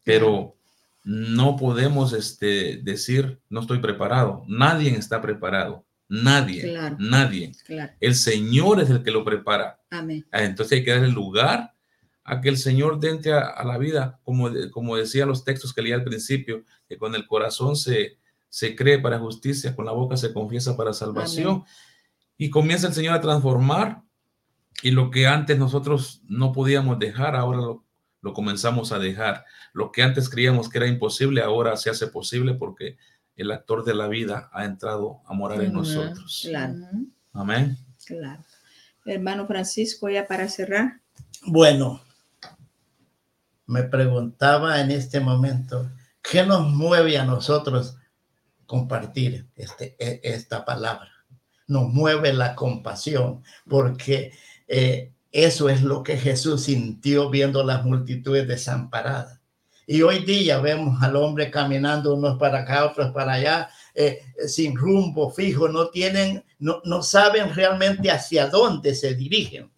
[0.04, 0.56] Pero
[1.04, 4.44] no podemos este, decir, no estoy preparado.
[4.48, 5.84] Nadie está preparado.
[6.08, 6.62] Nadie.
[6.62, 6.96] Claro.
[7.00, 7.54] Nadie.
[7.66, 7.92] Claro.
[8.00, 9.82] El Señor es el que lo prepara.
[9.90, 10.28] Amén.
[10.32, 11.73] Ah, Entonces hay que darle lugar
[12.24, 15.82] a que el Señor entre a, a la vida, como, como decían los textos que
[15.82, 18.18] leí al principio, que con el corazón se,
[18.50, 21.64] se cree para justicia, con la boca se confiesa para salvación.
[22.38, 24.04] Y comienza el Señor a transformar
[24.84, 27.84] y lo que antes nosotros no podíamos dejar, ahora lo,
[28.22, 29.46] lo comenzamos a dejar.
[29.74, 32.98] Lo que antes creíamos que era imposible, ahora se hace posible porque
[33.36, 36.44] el actor de la vida ha entrado a morar en nosotros.
[36.48, 36.76] Claro.
[37.32, 37.78] Amén.
[38.06, 38.44] Claro.
[39.06, 41.02] Hermano Francisco, ya para cerrar.
[41.46, 42.03] Bueno,
[43.74, 45.90] me preguntaba en este momento
[46.24, 47.98] ¿qué nos mueve a nosotros
[48.66, 51.10] compartir este, e, esta palabra?
[51.68, 54.32] Nos mueve la compasión, porque
[54.68, 59.42] eh, eso es lo que Jesús sintió viendo las multitudes desamparadas.
[59.86, 64.78] Y hoy día vemos al hombre caminando unos para acá, otros para allá, eh, sin
[64.78, 69.72] rumbo fijo, no tienen, no, no saben realmente hacia dónde se dirigen,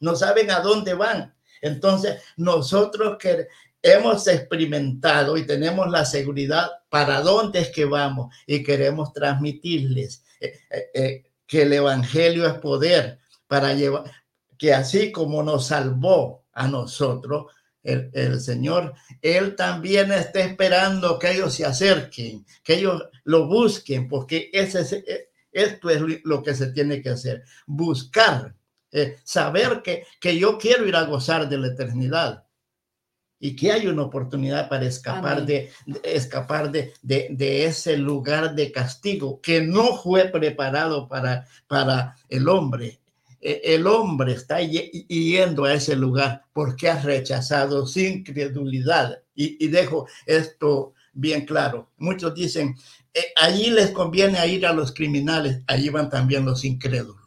[0.00, 1.35] no saben a dónde van.
[1.66, 3.48] Entonces, nosotros que
[3.82, 10.58] hemos experimentado y tenemos la seguridad para dónde es que vamos y queremos transmitirles eh,
[10.94, 14.10] eh, que el Evangelio es poder para llevar,
[14.58, 17.46] que así como nos salvó a nosotros,
[17.86, 24.50] el, Señor, Él también está esperando que ellos se acerquen, que ellos lo busquen, porque
[24.52, 28.54] ese eh, esto es lo que se tiene que hacer, buscar,
[28.96, 32.44] eh, saber que, que yo quiero ir a gozar de la eternidad
[33.38, 35.70] y que hay una oportunidad para escapar, de,
[36.02, 42.48] escapar de, de, de, ese lugar de castigo que no fue preparado para, para el
[42.48, 42.98] hombre.
[43.40, 49.22] E, el hombre está yendo a ese lugar porque ha rechazado sin credulidad.
[49.34, 51.90] Y, dejo esto bien claro.
[51.98, 52.74] Muchos dicen,
[53.12, 57.25] eh, allí les conviene ir a los criminales, allí van también los incrédulos.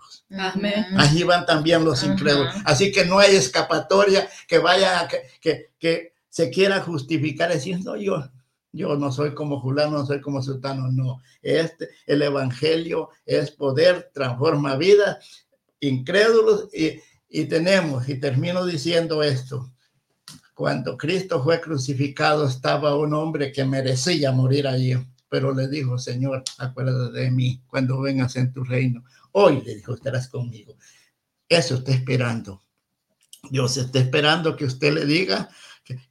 [0.98, 2.54] Allí van también los incrédulos.
[2.66, 8.30] Así que no hay escapatoria que vaya, que, que, que se quiera justificar diciendo yo,
[8.72, 11.22] yo no soy como Julano, no soy como Sultano, no.
[11.42, 15.20] Este, el evangelio es poder, transforma vida
[15.80, 17.00] incrédulos y,
[17.30, 19.72] y tenemos, y termino diciendo esto,
[20.54, 24.94] cuando Cristo fue crucificado estaba un hombre que merecía morir allí,
[25.30, 29.04] pero le dijo, Señor, acuérdate de mí cuando vengas en tu reino.
[29.42, 30.76] Hoy le dijo, estarás conmigo.
[31.48, 32.62] Eso está esperando.
[33.50, 35.50] Dios está esperando que usted le diga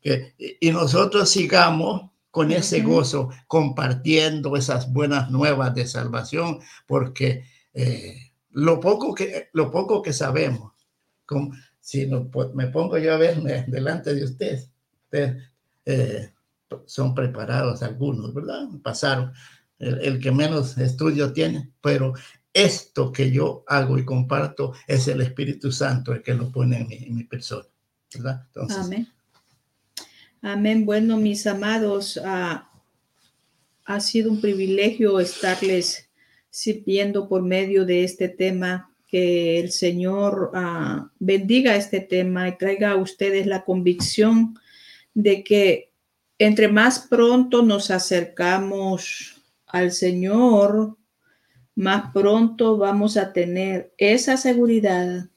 [0.01, 8.33] que, y nosotros sigamos con ese gozo compartiendo esas buenas nuevas de salvación, porque eh,
[8.53, 10.73] lo poco que, lo poco que sabemos,
[11.27, 14.71] como, si no, me pongo yo a ver delante de ustedes,
[15.13, 16.33] eh,
[16.87, 18.69] son preparados algunos, ¿verdad?
[18.83, 19.33] Pasaron,
[19.79, 22.15] el, que menos estudio tiene, pero
[22.65, 27.15] esto que yo hago y comparto es el Espíritu Santo el que lo pone en
[27.15, 27.67] mi, persona,
[28.15, 28.47] ¿verdad?
[28.77, 29.09] Amén.
[30.43, 30.85] Amén.
[30.85, 32.71] Bueno, mis amados, ah,
[33.85, 36.09] ha sido un privilegio estarles
[36.51, 38.85] sirviendo por medio de este tema.
[39.07, 44.59] Que el Señor ah, bendiga este tema y traiga a ustedes la convicción
[45.15, 45.93] de que
[46.39, 50.98] entre más pronto nos acercamos al Señor,
[51.79, 55.29] más pronto vamos a tener esa seguridad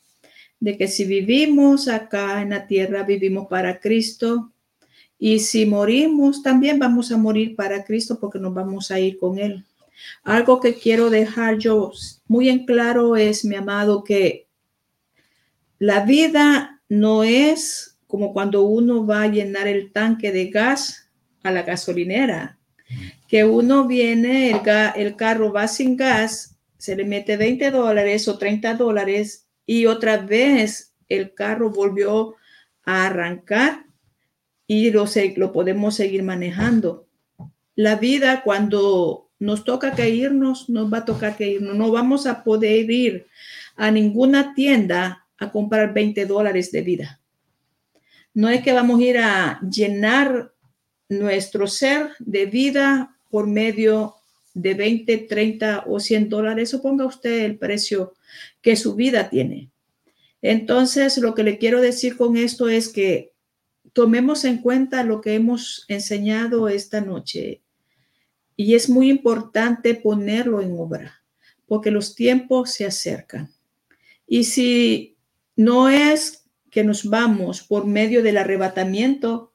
[0.59, 4.51] de que si vivimos acá en la tierra, vivimos para Cristo.
[5.19, 9.37] Y si morimos, también vamos a morir para Cristo porque nos vamos a ir con
[9.37, 9.63] Él.
[10.23, 11.91] Algo que quiero dejar yo
[12.27, 14.47] muy en claro es, mi amado, que
[15.77, 21.07] la vida no es como cuando uno va a llenar el tanque de gas
[21.43, 22.57] a la gasolinera,
[23.31, 28.73] que uno viene, el, carro va sin gas, se le mete 20 dólares o 30
[28.73, 32.35] dólares y otra vez el carro volvió
[32.83, 33.85] a arrancar
[34.67, 35.05] y lo,
[35.37, 37.07] lo podemos seguir manejando.
[37.73, 41.77] La vida cuando nos toca que irnos, nos va a tocar que irnos.
[41.77, 43.27] No vamos a poder ir
[43.77, 47.21] a ninguna tienda a comprar 20 dólares de vida.
[48.33, 50.51] No es que vamos a ir a llenar
[51.07, 54.15] nuestro ser de vida por medio
[54.53, 56.69] de 20, 30 o 100 dólares.
[56.69, 58.13] Suponga usted el precio
[58.61, 59.69] que su vida tiene.
[60.41, 63.31] Entonces, lo que le quiero decir con esto es que
[63.93, 67.61] tomemos en cuenta lo que hemos enseñado esta noche
[68.55, 71.23] y es muy importante ponerlo en obra,
[71.67, 73.51] porque los tiempos se acercan.
[74.27, 75.17] Y si
[75.55, 79.50] no es que nos vamos por medio del arrebatamiento,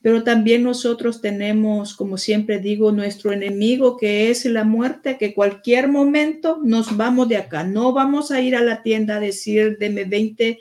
[0.00, 5.88] pero también nosotros tenemos, como siempre digo, nuestro enemigo que es la muerte, que cualquier
[5.88, 7.64] momento nos vamos de acá.
[7.64, 10.60] No vamos a ir a la tienda a decir, deme 20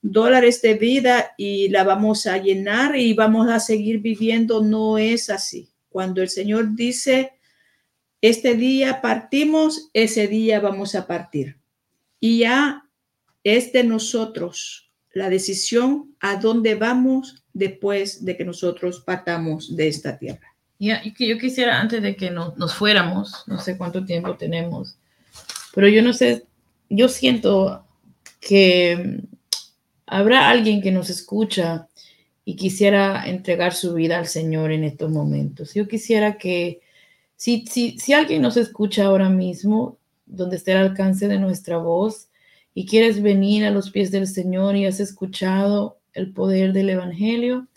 [0.00, 4.62] dólares de vida y la vamos a llenar y vamos a seguir viviendo.
[4.62, 5.68] No es así.
[5.90, 7.32] Cuando el Señor dice,
[8.22, 11.58] este día partimos, ese día vamos a partir.
[12.20, 12.88] Y ya
[13.44, 20.16] es de nosotros la decisión a dónde vamos después de que nosotros partamos de esta
[20.16, 20.54] tierra.
[20.78, 24.96] Ya, y que yo quisiera, antes de que nos fuéramos, no sé cuánto tiempo tenemos,
[25.74, 26.44] pero yo no sé,
[26.88, 27.84] yo siento
[28.40, 29.22] que
[30.06, 31.88] habrá alguien que nos escucha
[32.44, 35.74] y quisiera entregar su vida al Señor en estos momentos.
[35.74, 36.80] Yo quisiera que,
[37.34, 42.28] si, si, si alguien nos escucha ahora mismo, donde esté el alcance de nuestra voz,
[42.72, 47.68] y quieres venir a los pies del Señor y has escuchado el poder del Evangelio,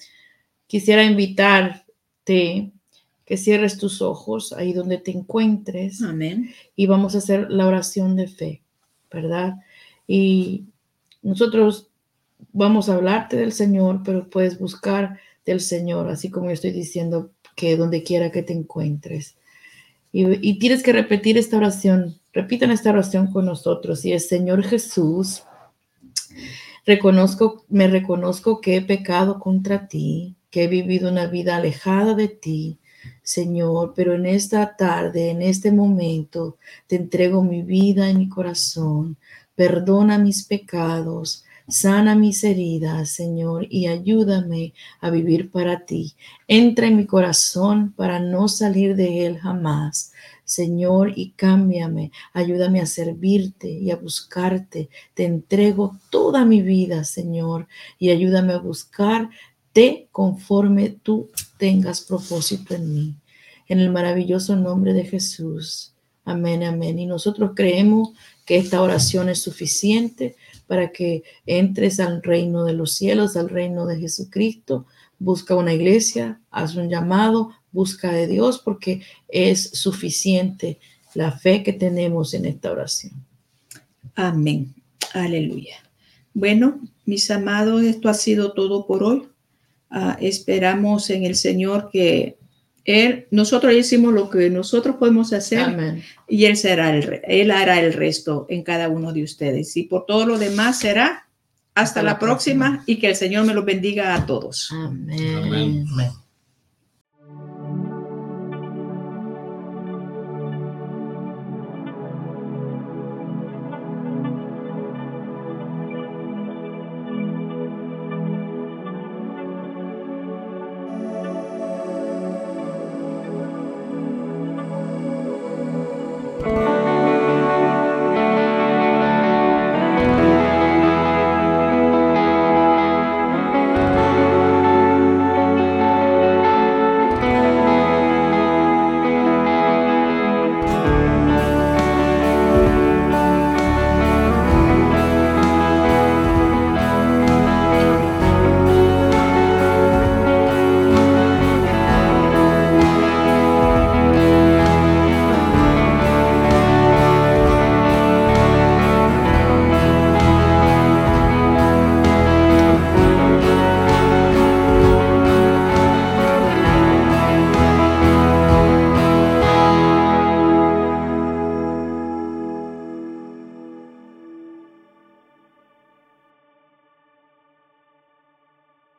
[0.67, 2.71] quisiera invitarte
[3.25, 6.01] que cierres tus ojos ahí donde te encuentres.
[6.01, 6.51] Amén.
[6.75, 8.61] Y vamos a hacer la oración de fe,
[9.09, 9.55] ¿verdad?
[10.07, 10.65] Y
[11.21, 11.87] nosotros
[12.51, 17.31] vamos a hablarte del Señor, pero puedes buscar del Señor, así como yo estoy diciendo
[17.55, 19.35] que donde quiera que te encuentres.
[20.13, 22.19] Y, tienes que repetir esta oración.
[22.33, 24.03] Repitan esta oración con nosotros.
[24.03, 25.43] Y es Señor Jesús,
[26.85, 32.27] reconozco, me reconozco que he pecado contra ti, que he vivido una vida alejada de
[32.27, 32.79] ti,
[33.23, 36.57] Señor, pero en esta tarde, en este momento,
[36.87, 39.17] te entrego mi vida y mi corazón.
[39.55, 46.15] Perdona mis pecados, Sana mis heridas, Señor, y ayúdame a vivir para ti.
[46.47, 50.11] Entra en mi corazón para no salir de él jamás.
[50.51, 54.89] Señor, y cámbiame, ayúdame a servirte y a buscarte.
[55.13, 62.93] Te entrego toda mi vida, Señor, y ayúdame a buscarte conforme tú tengas propósito en
[62.93, 63.15] mí.
[63.67, 65.93] En el maravilloso nombre de Jesús.
[66.25, 66.99] Amén, amén.
[66.99, 68.09] Y nosotros creemos
[68.45, 70.35] que esta oración es suficiente
[70.67, 74.85] para que entres al reino de los cielos, al reino de Jesucristo.
[75.17, 80.79] Busca una iglesia, haz un llamado, busca de Dios porque es suficiente
[81.13, 83.13] la fe que tenemos en esta oración.
[84.15, 84.73] Amén.
[85.13, 85.75] Aleluya.
[86.33, 89.23] Bueno, mis amados, esto ha sido todo por hoy.
[89.89, 92.37] Ah, esperamos en el Señor que
[92.85, 97.93] él, nosotros hicimos lo que nosotros podemos hacer y él será el, él hará el
[97.93, 99.75] resto en cada uno de ustedes.
[99.77, 101.27] Y por todo lo demás será
[101.75, 104.71] hasta, la, próxima, y que el Señor me lo bendiga a todos.
[104.71, 105.85] Amén.